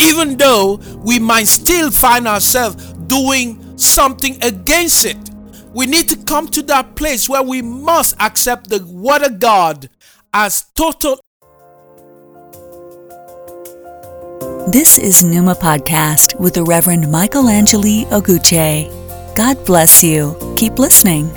Even 0.00 0.36
though 0.36 0.80
we 1.04 1.20
might 1.20 1.46
still 1.46 1.92
find 1.92 2.26
ourselves 2.26 2.94
doing 3.06 3.78
something 3.78 4.42
against 4.42 5.04
it, 5.04 5.30
we 5.72 5.86
need 5.86 6.08
to 6.08 6.16
come 6.16 6.48
to 6.48 6.62
that 6.62 6.96
place 6.96 7.28
where 7.28 7.44
we 7.44 7.62
must 7.62 8.20
accept 8.20 8.70
the 8.70 8.84
Word 8.86 9.22
of 9.22 9.38
God 9.38 9.88
as 10.34 10.64
total. 10.74 11.20
This 14.66 14.98
is 14.98 15.22
Numa 15.22 15.54
Podcast 15.54 16.38
with 16.40 16.54
the 16.54 16.64
Reverend 16.64 17.10
Michael 17.10 17.48
Angeli 17.48 18.04
Oguche. 18.06 19.01
God 19.34 19.64
bless 19.64 20.04
you. 20.04 20.36
Keep 20.56 20.78
listening. 20.78 21.30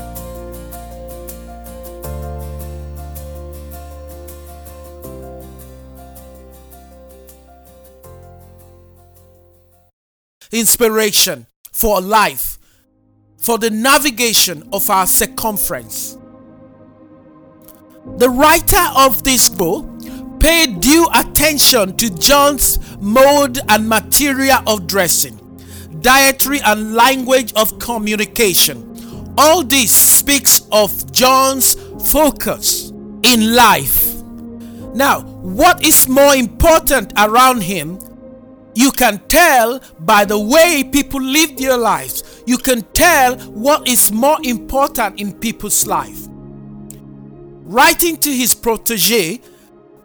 Inspiration 10.52 11.48
for 11.72 12.02
life, 12.02 12.58
for 13.38 13.58
the 13.58 13.70
navigation 13.70 14.68
of 14.72 14.90
our 14.90 15.08
circumference. 15.08 16.18
The 18.18 18.30
writer 18.30 18.86
of 18.96 19.24
this 19.24 19.50
book 19.50 19.86
paid 20.40 20.80
due 20.80 21.08
attention 21.14 21.98
to 21.98 22.10
John's 22.10 22.78
mode 23.00 23.60
and 23.68 23.90
material 23.90 24.60
of 24.68 24.86
dressing, 24.86 25.40
dietary 26.06 26.60
and 26.62 26.94
language 26.94 27.52
of 27.56 27.80
communication. 27.80 29.34
All 29.40 29.64
this 29.64 29.92
speaks 29.92 30.62
of 30.72 31.12
John's 31.12 31.74
focus 32.12 32.92
in 33.24 33.56
life. 33.56 34.14
Now, 34.94 35.22
what 35.22 35.84
is 35.84 36.08
more 36.08 36.36
important 36.36 37.12
around 37.18 37.62
him? 37.62 37.98
You 38.76 38.92
can 38.92 39.18
tell 39.28 39.82
by 40.00 40.26
the 40.26 40.38
way 40.38 40.88
people 40.92 41.22
live 41.22 41.58
their 41.58 41.76
lives. 41.76 42.44
You 42.46 42.60
can 42.60 42.84
tell 42.94 43.40
what 43.50 43.88
is 43.88 44.12
more 44.12 44.38
important 44.44 45.20
in 45.20 45.34
people's 45.34 45.88
life. 45.88 46.28
Writing 47.64 48.18
to 48.18 48.30
his 48.30 48.54
protege 48.54 49.42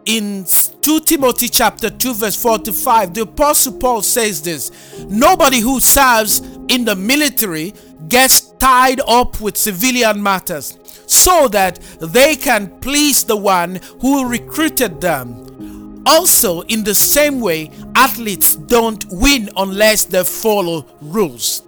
in 0.05 0.45
2 0.81 0.99
Timothy 1.01 1.47
chapter 1.47 1.89
2 1.89 2.13
verse 2.13 2.41
4 2.41 2.59
to 2.59 2.73
5 2.73 3.13
the 3.13 3.21
apostle 3.21 3.73
Paul 3.73 4.01
says 4.01 4.41
this 4.41 4.71
nobody 5.07 5.59
who 5.59 5.79
serves 5.79 6.39
in 6.69 6.85
the 6.85 6.95
military 6.95 7.73
gets 8.07 8.41
tied 8.59 8.99
up 9.07 9.39
with 9.41 9.57
civilian 9.57 10.21
matters 10.21 10.77
so 11.05 11.47
that 11.49 11.79
they 11.99 12.35
can 12.35 12.79
please 12.79 13.23
the 13.23 13.35
one 13.37 13.79
who 13.99 14.27
recruited 14.27 14.99
them 15.01 16.03
also 16.05 16.61
in 16.61 16.83
the 16.83 16.95
same 16.95 17.39
way 17.39 17.69
athletes 17.95 18.55
don't 18.55 19.05
win 19.11 19.49
unless 19.57 20.05
they 20.05 20.23
follow 20.23 20.85
rules 21.01 21.63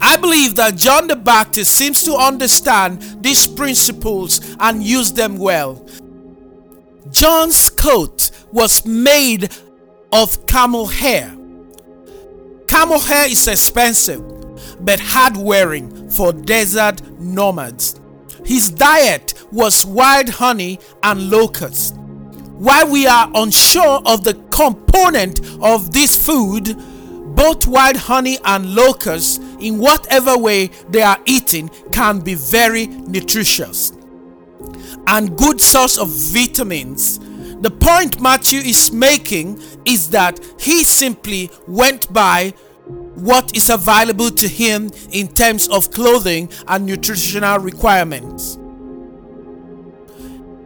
I 0.00 0.16
believe 0.16 0.56
that 0.56 0.76
John 0.76 1.06
the 1.06 1.16
Baptist 1.16 1.72
seems 1.72 2.02
to 2.04 2.14
understand 2.14 3.00
these 3.22 3.46
principles 3.46 4.40
and 4.60 4.82
use 4.82 5.12
them 5.12 5.38
well. 5.38 5.84
John's 7.14 7.70
coat 7.70 8.32
was 8.50 8.84
made 8.84 9.48
of 10.10 10.48
camel 10.48 10.86
hair. 10.86 11.32
Camel 12.66 12.98
hair 12.98 13.30
is 13.30 13.46
expensive 13.46 14.20
but 14.80 14.98
hard 14.98 15.36
wearing 15.36 16.10
for 16.10 16.32
desert 16.32 17.00
nomads. 17.20 18.00
His 18.44 18.68
diet 18.68 19.32
was 19.52 19.86
wild 19.86 20.28
honey 20.28 20.80
and 21.04 21.30
locusts. 21.30 21.92
While 22.58 22.90
we 22.90 23.06
are 23.06 23.30
unsure 23.32 24.02
of 24.06 24.24
the 24.24 24.34
component 24.50 25.40
of 25.62 25.92
this 25.92 26.16
food, 26.16 26.74
both 27.36 27.68
wild 27.68 27.96
honey 27.96 28.38
and 28.44 28.74
locusts, 28.74 29.38
in 29.60 29.78
whatever 29.78 30.36
way 30.36 30.66
they 30.88 31.02
are 31.02 31.20
eaten, 31.26 31.68
can 31.92 32.18
be 32.18 32.34
very 32.34 32.88
nutritious 32.88 33.92
and 35.06 35.36
good 35.36 35.60
source 35.60 35.98
of 35.98 36.08
vitamins. 36.08 37.18
The 37.60 37.70
point 37.70 38.20
Matthew 38.20 38.60
is 38.60 38.92
making 38.92 39.60
is 39.84 40.10
that 40.10 40.38
he 40.58 40.84
simply 40.84 41.50
went 41.66 42.12
by 42.12 42.54
what 42.86 43.56
is 43.56 43.70
available 43.70 44.30
to 44.30 44.48
him 44.48 44.90
in 45.12 45.28
terms 45.28 45.68
of 45.68 45.90
clothing 45.90 46.50
and 46.68 46.84
nutritional 46.84 47.58
requirements. 47.58 48.56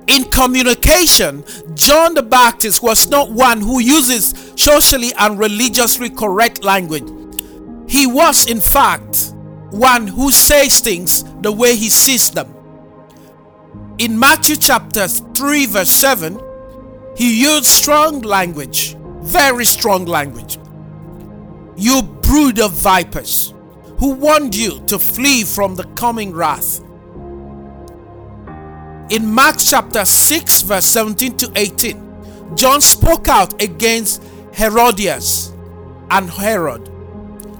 In 0.08 0.24
communication, 0.24 1.44
John 1.74 2.14
the 2.14 2.22
Baptist 2.22 2.82
was 2.82 3.08
not 3.08 3.30
one 3.30 3.60
who 3.60 3.78
uses 3.78 4.34
socially 4.56 5.12
and 5.18 5.38
religiously 5.38 6.08
correct 6.08 6.64
language. 6.64 7.08
He 7.88 8.06
was, 8.06 8.50
in 8.50 8.60
fact, 8.60 9.34
one 9.70 10.06
who 10.06 10.30
says 10.30 10.80
things 10.80 11.24
the 11.42 11.52
way 11.52 11.76
he 11.76 11.90
sees 11.90 12.30
them. 12.30 12.54
In 13.98 14.16
Matthew 14.16 14.54
chapter 14.54 15.08
3, 15.08 15.66
verse 15.66 15.90
7, 15.90 16.40
he 17.16 17.42
used 17.42 17.64
strong 17.64 18.20
language, 18.20 18.96
very 19.22 19.64
strong 19.64 20.04
language. 20.04 20.56
You 21.76 22.02
brood 22.02 22.60
of 22.60 22.74
vipers, 22.74 23.52
who 23.98 24.12
warned 24.12 24.54
you 24.54 24.78
to 24.86 25.00
flee 25.00 25.42
from 25.42 25.74
the 25.74 25.82
coming 25.96 26.32
wrath. 26.32 26.80
In 29.10 29.26
Mark 29.26 29.56
chapter 29.58 30.04
6, 30.04 30.62
verse 30.62 30.86
17 30.86 31.36
to 31.38 31.52
18, 31.56 32.54
John 32.54 32.80
spoke 32.80 33.26
out 33.26 33.60
against 33.60 34.22
Herodias 34.54 35.52
and 36.12 36.30
Herod, 36.30 36.88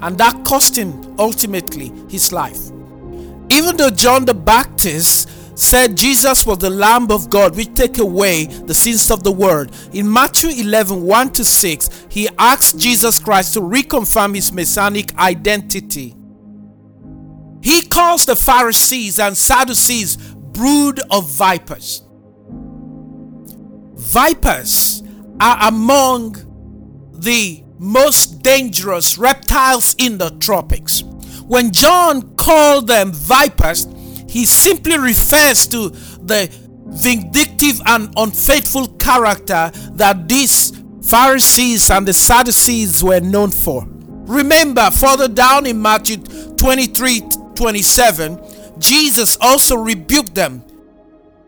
and 0.01 0.17
that 0.17 0.45
cost 0.45 0.77
him 0.77 1.15
ultimately 1.19 1.91
his 2.07 2.31
life. 2.31 2.69
Even 3.49 3.75
though 3.75 3.89
John 3.89 4.23
the 4.23 4.33
Baptist 4.33 5.27
said 5.61 5.97
Jesus 5.97 6.45
was 6.45 6.59
the 6.59 6.69
Lamb 6.69 7.11
of 7.11 7.29
God 7.29 7.55
which 7.55 7.73
take 7.73 7.97
away 7.97 8.45
the 8.45 8.73
sins 8.73 9.11
of 9.11 9.23
the 9.23 9.31
world. 9.31 9.75
In 9.93 10.11
Matthew 10.11 10.49
11 10.49 11.01
1 11.01 11.31
to 11.33 11.45
6, 11.45 12.07
he 12.09 12.29
asked 12.37 12.77
Jesus 12.77 13.19
Christ 13.19 13.53
to 13.55 13.61
reconfirm 13.61 14.35
his 14.35 14.51
messianic 14.51 15.17
identity. 15.17 16.15
He 17.61 17.81
calls 17.81 18.25
the 18.25 18.35
Pharisees 18.35 19.19
and 19.19 19.37
Sadducees 19.37 20.17
brood 20.17 21.01
of 21.11 21.29
vipers. 21.29 22.03
Vipers 23.95 25.03
are 25.41 25.67
among 25.67 26.35
the 27.13 27.63
most 27.77 28.41
dangerous 28.41 29.17
reptiles 29.17 29.95
in 29.97 30.17
the 30.17 30.29
tropics. 30.39 31.03
When 31.47 31.71
John 31.71 32.35
called 32.35 32.87
them 32.87 33.11
vipers, 33.11 33.87
he 34.29 34.45
simply 34.45 34.97
refers 34.97 35.65
to 35.67 35.89
the 35.89 36.49
vindictive 36.85 37.81
and 37.87 38.13
unfaithful 38.15 38.87
character 38.99 39.71
that 39.93 40.27
these 40.27 40.71
Pharisees 41.03 41.89
and 41.89 42.07
the 42.07 42.13
Sadducees 42.13 43.03
were 43.03 43.19
known 43.19 43.49
for. 43.49 43.87
Remember, 43.87 44.91
further 44.91 45.27
down 45.27 45.65
in 45.65 45.81
Matthew 45.81 46.17
23 46.57 47.23
27, 47.55 48.39
Jesus 48.79 49.35
also 49.41 49.75
rebuked 49.75 50.35
them. 50.35 50.63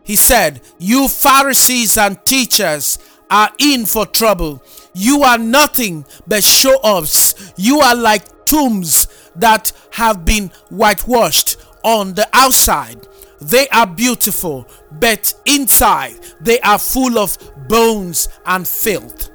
He 0.02 0.16
said, 0.16 0.60
You 0.78 1.08
Pharisees 1.08 1.96
and 1.96 2.22
teachers 2.24 2.98
are 3.30 3.50
in 3.60 3.86
for 3.86 4.06
trouble. 4.06 4.60
You 4.92 5.22
are 5.22 5.38
nothing 5.38 6.04
but 6.26 6.42
show 6.42 6.74
offs. 6.82 7.52
You 7.56 7.78
are 7.78 7.94
like 7.94 8.44
tombs 8.44 9.06
that 9.36 9.72
have 9.92 10.24
been 10.24 10.48
whitewashed 10.68 11.56
on 11.82 12.14
the 12.14 12.28
outside. 12.32 13.06
They 13.40 13.68
are 13.68 13.86
beautiful, 13.86 14.68
but 14.90 15.34
inside 15.46 16.14
they 16.40 16.60
are 16.60 16.78
full 16.78 17.18
of 17.18 17.36
bones 17.68 18.28
and 18.46 18.66
filth. 18.66 19.30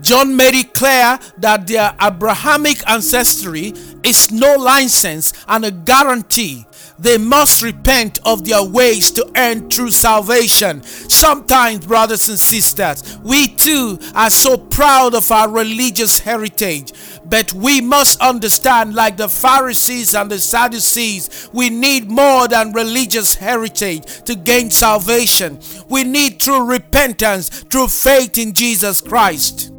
John 0.00 0.36
made 0.36 0.56
it 0.56 0.74
clear 0.74 1.18
that 1.38 1.68
their 1.68 1.94
Abrahamic 2.02 2.88
ancestry 2.90 3.72
is 4.02 4.32
no 4.32 4.56
license 4.56 5.32
and 5.46 5.64
a 5.64 5.70
guarantee 5.70 6.66
they 6.98 7.18
must 7.18 7.62
repent 7.62 8.20
of 8.24 8.44
their 8.44 8.64
ways 8.64 9.10
to 9.12 9.28
earn 9.36 9.68
true 9.68 9.90
salvation. 9.90 10.82
Sometimes, 10.82 11.86
brothers 11.86 12.28
and 12.28 12.38
sisters, 12.38 13.18
we 13.22 13.48
too 13.48 13.98
are 14.14 14.30
so 14.30 14.56
proud 14.56 15.14
of 15.14 15.30
our 15.32 15.48
religious 15.48 16.20
heritage, 16.20 16.92
but 17.32 17.50
we 17.54 17.80
must 17.80 18.20
understand, 18.20 18.94
like 18.94 19.16
the 19.16 19.26
Pharisees 19.26 20.14
and 20.14 20.30
the 20.30 20.38
Sadducees, 20.38 21.48
we 21.54 21.70
need 21.70 22.10
more 22.10 22.46
than 22.46 22.74
religious 22.74 23.36
heritage 23.36 24.04
to 24.24 24.34
gain 24.34 24.70
salvation. 24.70 25.58
We 25.88 26.04
need 26.04 26.38
true 26.38 26.62
repentance 26.62 27.48
through 27.48 27.88
faith 27.88 28.36
in 28.36 28.52
Jesus 28.52 29.00
Christ. 29.00 29.72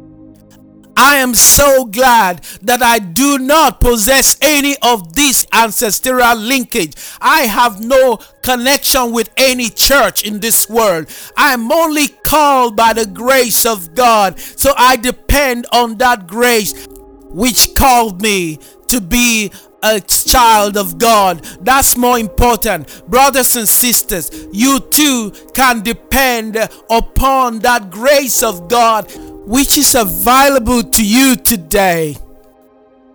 I 0.96 1.18
am 1.18 1.34
so 1.34 1.84
glad 1.84 2.42
that 2.62 2.82
I 2.82 2.98
do 2.98 3.38
not 3.38 3.80
possess 3.80 4.36
any 4.42 4.74
of 4.82 5.14
this 5.14 5.46
ancestral 5.52 6.36
linkage. 6.36 6.94
I 7.20 7.42
have 7.42 7.80
no 7.80 8.18
connection 8.42 9.12
with 9.12 9.30
any 9.36 9.68
church 9.68 10.24
in 10.24 10.40
this 10.40 10.68
world. 10.68 11.06
I 11.36 11.52
am 11.52 11.70
only 11.70 12.08
called 12.08 12.76
by 12.76 12.94
the 12.94 13.06
grace 13.06 13.64
of 13.64 13.94
God. 13.94 14.40
So 14.40 14.72
I 14.76 14.96
depend 14.96 15.66
on 15.72 15.98
that 15.98 16.26
grace 16.26 16.88
which 17.34 17.74
called 17.76 18.22
me 18.22 18.58
to 18.88 19.00
be 19.00 19.50
a 19.82 20.00
child 20.00 20.76
of 20.76 20.98
God. 20.98 21.44
That's 21.60 21.96
more 21.96 22.18
important. 22.18 23.08
Brothers 23.08 23.56
and 23.56 23.68
sisters, 23.68 24.30
you 24.52 24.80
too 24.80 25.32
can 25.54 25.82
depend 25.82 26.56
upon 26.88 27.58
that 27.60 27.90
grace 27.90 28.42
of 28.42 28.68
God 28.68 29.10
which 29.46 29.76
is 29.76 29.94
available 29.94 30.82
to 30.82 31.04
you 31.04 31.36
today. 31.36 32.16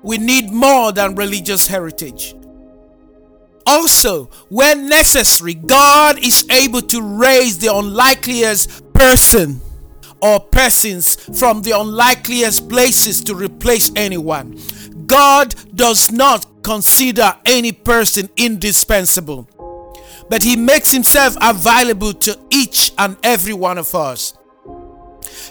We 0.03 0.17
need 0.17 0.51
more 0.51 0.91
than 0.91 1.15
religious 1.15 1.67
heritage. 1.67 2.35
Also, 3.65 4.25
when 4.49 4.87
necessary, 4.89 5.53
God 5.55 6.17
is 6.23 6.45
able 6.49 6.81
to 6.81 7.01
raise 7.01 7.59
the 7.59 7.73
unlikeliest 7.73 8.93
person 8.93 9.61
or 10.21 10.39
persons 10.39 11.15
from 11.39 11.61
the 11.61 11.71
unlikeliest 11.71 12.69
places 12.69 13.21
to 13.25 13.35
replace 13.35 13.91
anyone. 13.95 14.59
God 15.05 15.55
does 15.75 16.11
not 16.11 16.63
consider 16.63 17.33
any 17.45 17.71
person 17.71 18.29
indispensable, 18.37 19.49
but 20.29 20.43
He 20.43 20.55
makes 20.55 20.91
Himself 20.91 21.35
available 21.41 22.13
to 22.13 22.39
each 22.49 22.91
and 22.97 23.17
every 23.23 23.53
one 23.53 23.77
of 23.77 23.93
us. 23.95 24.33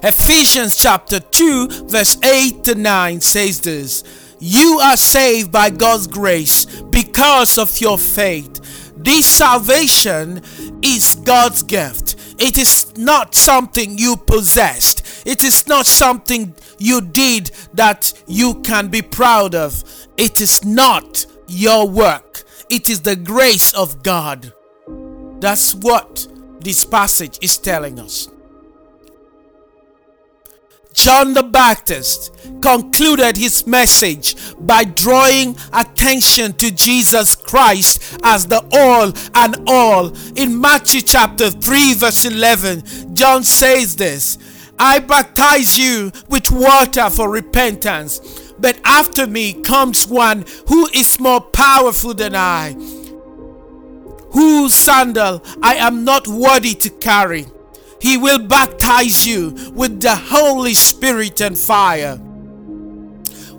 Ephesians 0.03 0.77
chapter 0.77 1.19
2, 1.19 1.87
verse 1.87 2.17
8 2.23 2.65
to 2.65 2.75
9 2.75 3.21
says 3.21 3.61
this 3.61 4.05
You 4.39 4.79
are 4.83 4.97
saved 4.97 5.51
by 5.51 5.71
God's 5.71 6.07
grace 6.07 6.65
because 6.83 7.59
of 7.59 7.81
your 7.81 7.99
faith. 7.99 8.95
This 8.97 9.27
salvation 9.27 10.43
is 10.83 11.15
God's 11.25 11.63
gift. 11.63 12.28
It 12.39 12.57
is 12.57 12.97
not 12.97 13.35
something 13.35 13.99
you 13.99 14.17
possessed. 14.17 15.27
It 15.27 15.43
is 15.45 15.67
not 15.67 15.87
something 15.87 16.55
you 16.79 17.01
did 17.01 17.51
that 17.75 18.13
you 18.27 18.63
can 18.63 18.89
be 18.89 19.03
proud 19.03 19.55
of. 19.55 19.83
It 20.17 20.41
is 20.41 20.65
not 20.65 21.27
your 21.49 21.89
work. 21.89 22.45
It 22.71 22.89
is 22.89 23.01
the 23.01 23.17
grace 23.17 23.73
of 23.75 24.03
God. 24.03 24.53
That's 25.41 25.75
what 25.75 26.27
this 26.61 26.85
passage 26.85 27.39
is 27.43 27.59
telling 27.59 27.99
us. 27.99 28.29
John 30.99 31.33
the 31.33 31.45
Baptist 31.45 32.35
concluded 32.61 33.37
his 33.37 33.65
message 33.69 34.35
by 34.59 34.83
drawing 34.83 35.57
attention 35.73 36.55
to 36.55 36.73
Jesus 36.73 37.37
Christ 37.37 38.19
as 38.25 38.49
the 38.49 38.67
all 38.73 39.13
and 39.37 39.69
all. 39.69 40.13
In 40.37 40.61
Matthew 40.61 41.03
chapter 41.03 41.51
3, 41.51 41.95
verse 41.95 42.25
11, 42.25 43.15
John 43.15 43.45
says 43.45 43.95
this 43.95 44.39
I 44.77 44.99
baptize 44.99 45.79
you 45.79 46.11
with 46.29 46.51
water 46.51 47.09
for 47.11 47.31
repentance, 47.31 48.19
but 48.59 48.81
after 48.83 49.29
me 49.29 49.53
comes 49.63 50.05
one 50.05 50.47
who 50.67 50.89
is 50.89 51.21
more 51.21 51.41
powerful 51.41 52.13
than 52.13 52.35
I, 52.35 52.73
whose 54.33 54.75
sandal 54.75 55.45
I 55.63 55.77
am 55.77 56.03
not 56.03 56.27
worthy 56.27 56.75
to 56.75 56.91
carry. 56.91 57.47
He 58.01 58.17
will 58.17 58.47
baptize 58.47 59.27
you 59.27 59.73
with 59.75 60.01
the 60.01 60.15
Holy 60.15 60.75
Spirit 60.75 61.41
and 61.41 61.59
fire. 61.59 62.17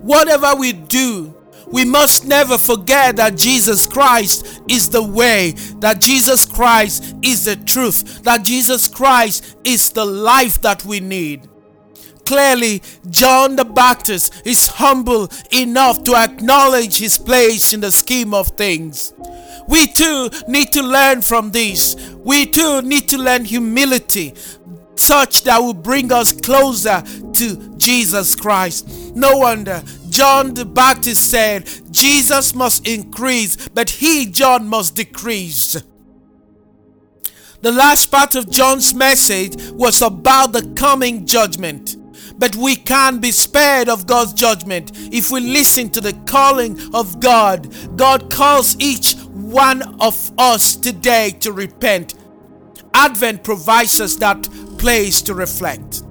Whatever 0.00 0.54
we 0.54 0.72
do, 0.72 1.34
we 1.66 1.84
must 1.84 2.24
never 2.24 2.56
forget 2.56 3.16
that 3.16 3.36
Jesus 3.36 3.86
Christ 3.86 4.62
is 4.68 4.88
the 4.88 5.02
way, 5.02 5.52
that 5.80 6.00
Jesus 6.00 6.44
Christ 6.44 7.14
is 7.22 7.44
the 7.44 7.56
truth, 7.56 8.22
that 8.22 8.44
Jesus 8.44 8.88
Christ 8.88 9.56
is 9.62 9.90
the 9.90 10.04
life 10.04 10.62
that 10.62 10.84
we 10.84 11.00
need. 11.00 11.49
Clearly, 12.30 12.80
John 13.08 13.56
the 13.56 13.64
Baptist 13.64 14.46
is 14.46 14.68
humble 14.68 15.28
enough 15.50 16.04
to 16.04 16.14
acknowledge 16.14 16.98
his 16.98 17.18
place 17.18 17.72
in 17.72 17.80
the 17.80 17.90
scheme 17.90 18.34
of 18.34 18.46
things. 18.50 19.12
We 19.66 19.88
too 19.88 20.30
need 20.46 20.72
to 20.74 20.82
learn 20.84 21.22
from 21.22 21.50
this. 21.50 21.96
We 22.18 22.46
too 22.46 22.82
need 22.82 23.08
to 23.08 23.18
learn 23.18 23.46
humility, 23.46 24.34
such 24.94 25.42
that 25.42 25.58
will 25.58 25.74
bring 25.74 26.12
us 26.12 26.32
closer 26.32 27.02
to 27.32 27.74
Jesus 27.76 28.36
Christ. 28.36 29.16
No 29.16 29.38
wonder 29.38 29.82
John 30.08 30.54
the 30.54 30.64
Baptist 30.64 31.32
said, 31.32 31.68
Jesus 31.90 32.54
must 32.54 32.86
increase, 32.86 33.68
but 33.70 33.90
he, 33.90 34.26
John, 34.26 34.68
must 34.68 34.94
decrease. 34.94 35.82
The 37.62 37.72
last 37.72 38.06
part 38.06 38.36
of 38.36 38.48
John's 38.48 38.94
message 38.94 39.72
was 39.72 40.00
about 40.00 40.52
the 40.52 40.72
coming 40.76 41.26
judgment. 41.26 41.96
But 42.40 42.56
we 42.56 42.74
can 42.74 43.18
be 43.18 43.32
spared 43.32 43.90
of 43.90 44.06
God's 44.06 44.32
judgment 44.32 44.92
if 45.12 45.30
we 45.30 45.40
listen 45.40 45.90
to 45.90 46.00
the 46.00 46.14
calling 46.26 46.80
of 46.94 47.20
God. 47.20 47.68
God 47.98 48.32
calls 48.32 48.76
each 48.80 49.14
one 49.26 49.82
of 50.00 50.32
us 50.38 50.74
today 50.74 51.32
to 51.40 51.52
repent. 51.52 52.14
Advent 52.94 53.44
provides 53.44 54.00
us 54.00 54.16
that 54.16 54.42
place 54.78 55.20
to 55.22 55.34
reflect. 55.34 56.02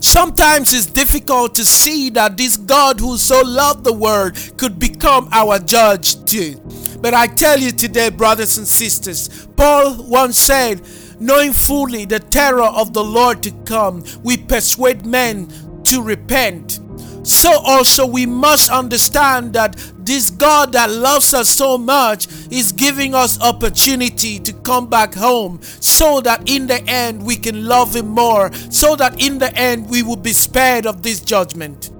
Sometimes 0.00 0.74
it's 0.74 0.84
difficult 0.84 1.54
to 1.54 1.64
see 1.64 2.10
that 2.10 2.36
this 2.36 2.58
God 2.58 3.00
who 3.00 3.16
so 3.16 3.40
loved 3.40 3.84
the 3.84 3.92
world 3.92 4.36
could 4.58 4.78
become 4.78 5.30
our 5.32 5.58
judge 5.58 6.22
too. 6.26 6.60
But 7.00 7.14
I 7.14 7.26
tell 7.26 7.58
you 7.58 7.70
today, 7.70 8.10
brothers 8.10 8.58
and 8.58 8.68
sisters, 8.68 9.46
Paul 9.56 10.02
once 10.02 10.38
said, 10.38 10.82
knowing 11.18 11.52
fully 11.52 12.04
the 12.04 12.18
terror 12.18 12.62
of 12.62 12.92
the 12.92 13.04
Lord 13.04 13.42
to 13.44 13.52
come, 13.64 14.04
we 14.22 14.36
persuade 14.36 15.06
men 15.06 15.48
to 15.90 16.02
repent. 16.02 16.80
So 17.22 17.52
also 17.52 18.06
we 18.06 18.26
must 18.26 18.70
understand 18.70 19.52
that 19.52 19.76
this 19.98 20.30
God 20.30 20.72
that 20.72 20.90
loves 20.90 21.34
us 21.34 21.48
so 21.48 21.76
much 21.76 22.26
is 22.50 22.72
giving 22.72 23.14
us 23.14 23.40
opportunity 23.40 24.38
to 24.38 24.52
come 24.52 24.88
back 24.88 25.14
home 25.14 25.60
so 25.62 26.20
that 26.22 26.48
in 26.48 26.66
the 26.66 26.82
end 26.88 27.22
we 27.22 27.36
can 27.36 27.66
love 27.66 27.94
him 27.94 28.08
more 28.08 28.52
so 28.70 28.96
that 28.96 29.22
in 29.22 29.38
the 29.38 29.54
end 29.54 29.88
we 29.90 30.02
will 30.02 30.16
be 30.16 30.32
spared 30.32 30.86
of 30.86 31.02
this 31.02 31.20
judgment. 31.20 31.90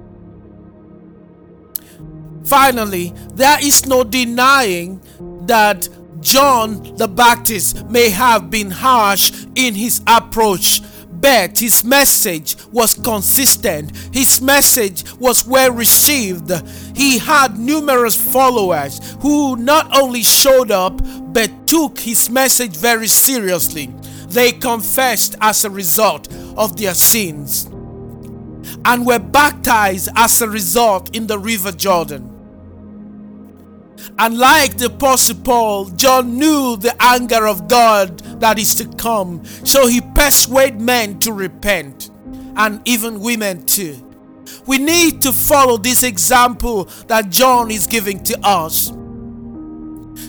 Finally, 2.43 3.13
there 3.33 3.63
is 3.63 3.85
no 3.85 4.03
denying 4.03 5.01
that 5.45 5.87
John 6.21 6.95
the 6.97 7.07
Baptist 7.07 7.85
may 7.87 8.09
have 8.09 8.49
been 8.49 8.71
harsh 8.71 9.45
in 9.55 9.75
his 9.75 10.01
approach 10.07 10.81
but 11.21 11.59
his 11.59 11.83
message 11.83 12.55
was 12.71 12.95
consistent. 12.95 13.95
His 14.13 14.41
message 14.41 15.03
was 15.19 15.45
well 15.45 15.71
received. 15.71 16.51
He 16.95 17.19
had 17.19 17.59
numerous 17.59 18.15
followers 18.15 18.99
who 19.21 19.55
not 19.55 19.95
only 19.95 20.23
showed 20.23 20.71
up 20.71 20.99
but 21.33 21.67
took 21.67 21.99
his 21.99 22.29
message 22.29 22.75
very 22.75 23.07
seriously. 23.07 23.87
They 24.27 24.51
confessed 24.51 25.35
as 25.41 25.63
a 25.63 25.69
result 25.69 26.27
of 26.57 26.77
their 26.77 26.93
sins 26.93 27.65
and 28.85 29.05
were 29.05 29.19
baptized 29.19 30.09
as 30.15 30.41
a 30.41 30.49
result 30.49 31.15
in 31.15 31.27
the 31.27 31.37
river 31.37 31.71
Jordan. 31.71 32.30
And 34.17 34.37
like 34.37 34.77
the 34.77 34.87
Apostle 34.87 35.37
Paul, 35.37 35.85
John 35.91 36.37
knew 36.37 36.77
the 36.77 36.95
anger 36.99 37.47
of 37.47 37.67
God 37.67 38.19
that 38.39 38.59
is 38.59 38.75
to 38.75 38.87
come. 38.97 39.43
So 39.63 39.87
he 39.87 40.01
persuaded 40.01 40.81
men 40.81 41.19
to 41.19 41.33
repent, 41.33 42.09
and 42.55 42.81
even 42.85 43.19
women 43.19 43.65
too. 43.65 44.07
We 44.67 44.77
need 44.77 45.21
to 45.21 45.33
follow 45.33 45.77
this 45.77 46.03
example 46.03 46.85
that 47.07 47.29
John 47.29 47.71
is 47.71 47.87
giving 47.87 48.23
to 48.25 48.39
us. 48.43 48.91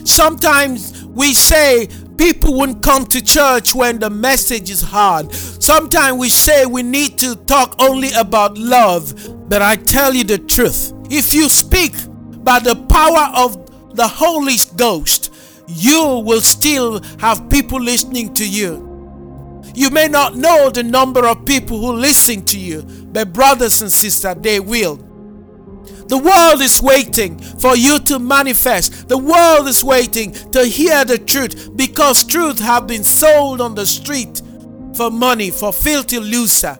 Sometimes 0.05 1.05
we 1.05 1.33
say 1.33 1.87
people 2.17 2.55
won't 2.55 2.81
come 2.81 3.05
to 3.07 3.23
church 3.23 3.73
when 3.75 3.99
the 3.99 4.09
message 4.09 4.69
is 4.69 4.81
hard. 4.81 5.33
Sometimes 5.33 6.17
we 6.17 6.29
say 6.29 6.65
we 6.65 6.83
need 6.83 7.17
to 7.19 7.35
talk 7.35 7.75
only 7.79 8.11
about 8.13 8.57
love. 8.57 9.49
But 9.49 9.61
I 9.61 9.75
tell 9.75 10.13
you 10.13 10.23
the 10.23 10.37
truth 10.37 10.93
if 11.09 11.33
you 11.33 11.49
speak 11.49 11.93
by 12.43 12.59
the 12.59 12.75
power 12.75 13.31
of 13.35 13.62
the 13.93 14.07
Holy 14.07 14.57
Ghost, 14.75 15.33
you 15.67 16.21
will 16.25 16.41
still 16.41 17.01
have 17.19 17.49
people 17.49 17.79
listening 17.79 18.33
to 18.35 18.47
you. 18.47 18.91
You 19.75 19.89
may 19.89 20.07
not 20.07 20.35
know 20.35 20.69
the 20.69 20.83
number 20.83 21.25
of 21.25 21.45
people 21.45 21.79
who 21.79 21.93
listen 21.93 22.45
to 22.45 22.59
you, 22.59 22.83
but 22.83 23.33
brothers 23.33 23.81
and 23.81 23.91
sisters, 23.91 24.35
they 24.39 24.59
will. 24.59 24.97
The 26.07 26.17
world 26.17 26.61
is 26.61 26.81
waiting 26.81 27.39
for 27.39 27.75
you 27.75 27.99
to 27.99 28.19
manifest. 28.19 29.07
The 29.07 29.17
world 29.17 29.67
is 29.67 29.83
waiting 29.83 30.33
to 30.51 30.65
hear 30.65 31.05
the 31.05 31.17
truth 31.17 31.75
because 31.75 32.23
truth 32.23 32.59
have 32.59 32.87
been 32.87 33.03
sold 33.03 33.61
on 33.61 33.73
the 33.73 33.85
street 33.85 34.41
for 34.95 35.09
money, 35.09 35.49
for 35.49 35.71
filthy 35.73 36.19
lucre. 36.19 36.77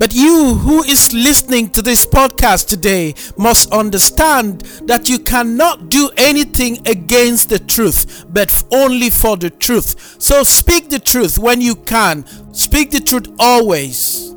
But 0.00 0.14
you 0.14 0.54
who 0.54 0.82
is 0.84 1.12
listening 1.12 1.68
to 1.72 1.82
this 1.82 2.06
podcast 2.06 2.68
today 2.68 3.14
must 3.36 3.70
understand 3.70 4.62
that 4.86 5.10
you 5.10 5.18
cannot 5.18 5.90
do 5.90 6.08
anything 6.16 6.88
against 6.88 7.50
the 7.50 7.58
truth, 7.58 8.24
but 8.30 8.62
only 8.72 9.10
for 9.10 9.36
the 9.36 9.50
truth. 9.50 10.16
So 10.18 10.42
speak 10.42 10.88
the 10.88 11.00
truth 11.00 11.38
when 11.38 11.60
you 11.60 11.74
can. 11.74 12.24
Speak 12.54 12.92
the 12.92 13.00
truth 13.00 13.28
always. 13.38 14.34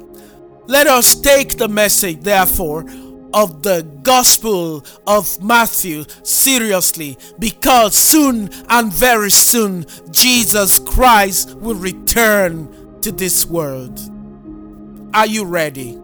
Let 0.68 0.88
us 0.88 1.16
take 1.16 1.58
the 1.58 1.70
message, 1.70 2.20
therefore, 2.20 2.84
of 3.34 3.64
the 3.64 3.88
Gospel 4.04 4.86
of 5.08 5.42
Matthew 5.42 6.04
seriously 6.24 7.18
because 7.40 7.96
soon 7.96 8.50
and 8.68 8.92
very 8.92 9.32
soon 9.32 9.86
Jesus 10.12 10.80
Christ 10.80 11.56
will 11.56 11.76
return 11.76 13.00
to 13.00 13.14
this 13.14 13.46
world. 13.46 14.13
Are 15.14 15.28
you 15.28 15.46
ready 15.46 16.02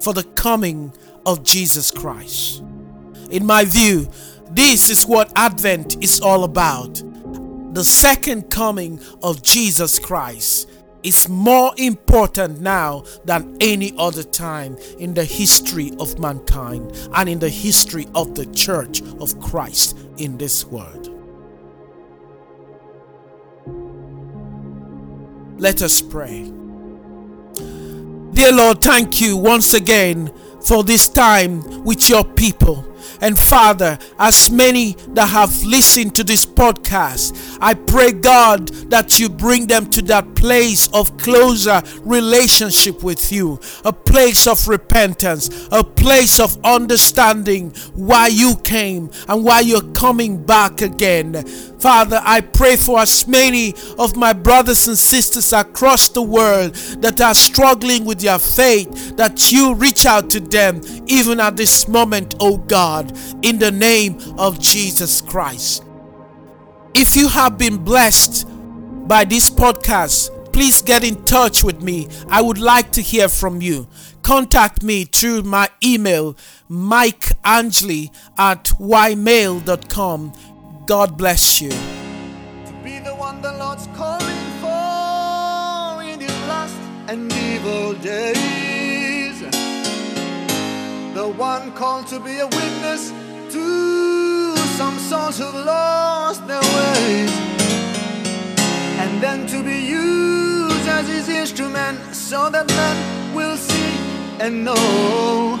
for 0.00 0.14
the 0.14 0.22
coming 0.22 0.92
of 1.26 1.42
Jesus 1.42 1.90
Christ? 1.90 2.62
In 3.32 3.44
my 3.44 3.64
view, 3.64 4.08
this 4.50 4.88
is 4.88 5.04
what 5.04 5.32
Advent 5.34 5.96
is 6.00 6.20
all 6.20 6.44
about. 6.44 7.02
The 7.74 7.82
second 7.82 8.50
coming 8.50 9.00
of 9.20 9.42
Jesus 9.42 9.98
Christ 9.98 10.70
is 11.02 11.28
more 11.28 11.72
important 11.76 12.60
now 12.60 13.02
than 13.24 13.56
any 13.60 13.94
other 13.98 14.22
time 14.22 14.76
in 15.00 15.14
the 15.14 15.24
history 15.24 15.90
of 15.98 16.20
mankind 16.20 16.92
and 17.14 17.28
in 17.28 17.40
the 17.40 17.48
history 17.48 18.06
of 18.14 18.36
the 18.36 18.46
church 18.46 19.02
of 19.18 19.40
Christ 19.40 19.98
in 20.18 20.38
this 20.38 20.64
world. 20.66 21.08
Let 25.58 25.82
us 25.82 26.00
pray. 26.00 26.61
Dear 28.32 28.52
Lord, 28.52 28.80
thank 28.80 29.20
you 29.20 29.36
once 29.36 29.74
again 29.74 30.32
for 30.62 30.82
this 30.82 31.08
time 31.08 31.84
with 31.84 32.08
your 32.08 32.24
people. 32.24 32.91
And 33.22 33.38
Father, 33.38 33.98
as 34.18 34.50
many 34.50 34.96
that 35.10 35.26
have 35.26 35.62
listened 35.62 36.16
to 36.16 36.24
this 36.24 36.44
podcast, 36.44 37.56
I 37.60 37.74
pray, 37.74 38.10
God, 38.10 38.68
that 38.90 39.20
you 39.20 39.28
bring 39.28 39.68
them 39.68 39.88
to 39.90 40.02
that 40.02 40.34
place 40.34 40.88
of 40.92 41.16
closer 41.18 41.82
relationship 42.00 43.04
with 43.04 43.30
you, 43.30 43.60
a 43.84 43.92
place 43.92 44.48
of 44.48 44.66
repentance, 44.66 45.68
a 45.70 45.84
place 45.84 46.40
of 46.40 46.58
understanding 46.64 47.70
why 47.94 48.26
you 48.26 48.56
came 48.64 49.08
and 49.28 49.44
why 49.44 49.60
you're 49.60 49.92
coming 49.92 50.44
back 50.44 50.80
again. 50.80 51.46
Father, 51.78 52.20
I 52.24 52.40
pray 52.40 52.76
for 52.76 52.98
as 52.98 53.28
many 53.28 53.74
of 53.98 54.16
my 54.16 54.32
brothers 54.32 54.88
and 54.88 54.98
sisters 54.98 55.52
across 55.52 56.08
the 56.08 56.22
world 56.22 56.74
that 57.02 57.20
are 57.20 57.34
struggling 57.34 58.04
with 58.04 58.20
their 58.20 58.38
faith, 58.38 59.16
that 59.16 59.52
you 59.52 59.74
reach 59.74 60.06
out 60.06 60.30
to 60.30 60.40
them 60.40 60.80
even 61.06 61.38
at 61.38 61.56
this 61.56 61.86
moment, 61.86 62.34
oh 62.40 62.58
God, 62.58 63.11
in 63.42 63.58
the 63.58 63.70
name 63.70 64.18
of 64.38 64.58
Jesus 64.60 65.20
Christ. 65.20 65.84
If 66.94 67.16
you 67.16 67.28
have 67.28 67.56
been 67.58 67.78
blessed 67.78 68.46
by 69.08 69.24
this 69.24 69.48
podcast, 69.48 70.52
please 70.52 70.82
get 70.82 71.04
in 71.04 71.24
touch 71.24 71.64
with 71.64 71.82
me. 71.82 72.08
I 72.28 72.42
would 72.42 72.58
like 72.58 72.90
to 72.92 73.00
hear 73.00 73.28
from 73.28 73.62
you. 73.62 73.88
Contact 74.22 74.82
me 74.82 75.04
through 75.04 75.42
my 75.42 75.68
email, 75.82 76.36
mikeangeli 76.70 78.10
at 78.38 78.64
ymail.com 78.78 80.32
God 80.86 81.16
bless 81.16 81.60
you. 81.60 81.70
To 81.70 82.72
be 82.82 82.98
the 82.98 83.14
one 83.14 83.40
the 83.40 83.52
Lord's 83.52 83.86
calling 83.94 84.50
for 84.60 86.02
in 86.02 86.18
last 86.48 86.76
and 87.08 87.32
evil 87.32 87.94
days. 87.94 88.51
The 91.14 91.28
one 91.28 91.72
called 91.72 92.06
to 92.06 92.18
be 92.18 92.38
a 92.38 92.46
witness 92.46 93.10
to 93.50 94.56
some 94.78 94.98
souls 94.98 95.36
who've 95.38 95.54
lost 95.66 96.46
their 96.46 96.60
ways. 96.60 97.30
And 99.02 99.22
then 99.22 99.46
to 99.48 99.62
be 99.62 99.78
used 99.78 100.88
as 100.88 101.06
his 101.08 101.28
instrument 101.28 101.98
so 102.14 102.48
that 102.48 102.66
men 102.66 103.34
will 103.34 103.58
see 103.58 103.92
and 104.40 104.64
know 104.64 105.58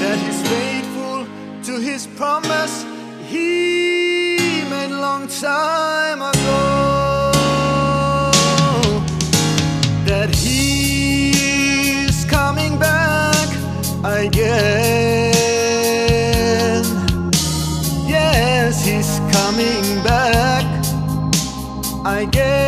that 0.00 0.16
he's 0.24 0.40
faithful 0.48 1.26
to 1.64 1.80
his 1.80 2.06
promise. 2.06 2.84
He 3.26 4.62
made 4.70 4.92
long 4.92 5.26
time 5.26 6.22
ago 6.22 6.77
again. 14.26 15.32
Yes, 18.06 18.84
he's 18.84 19.20
coming 19.32 20.02
back 20.02 20.64
again. 22.04 22.67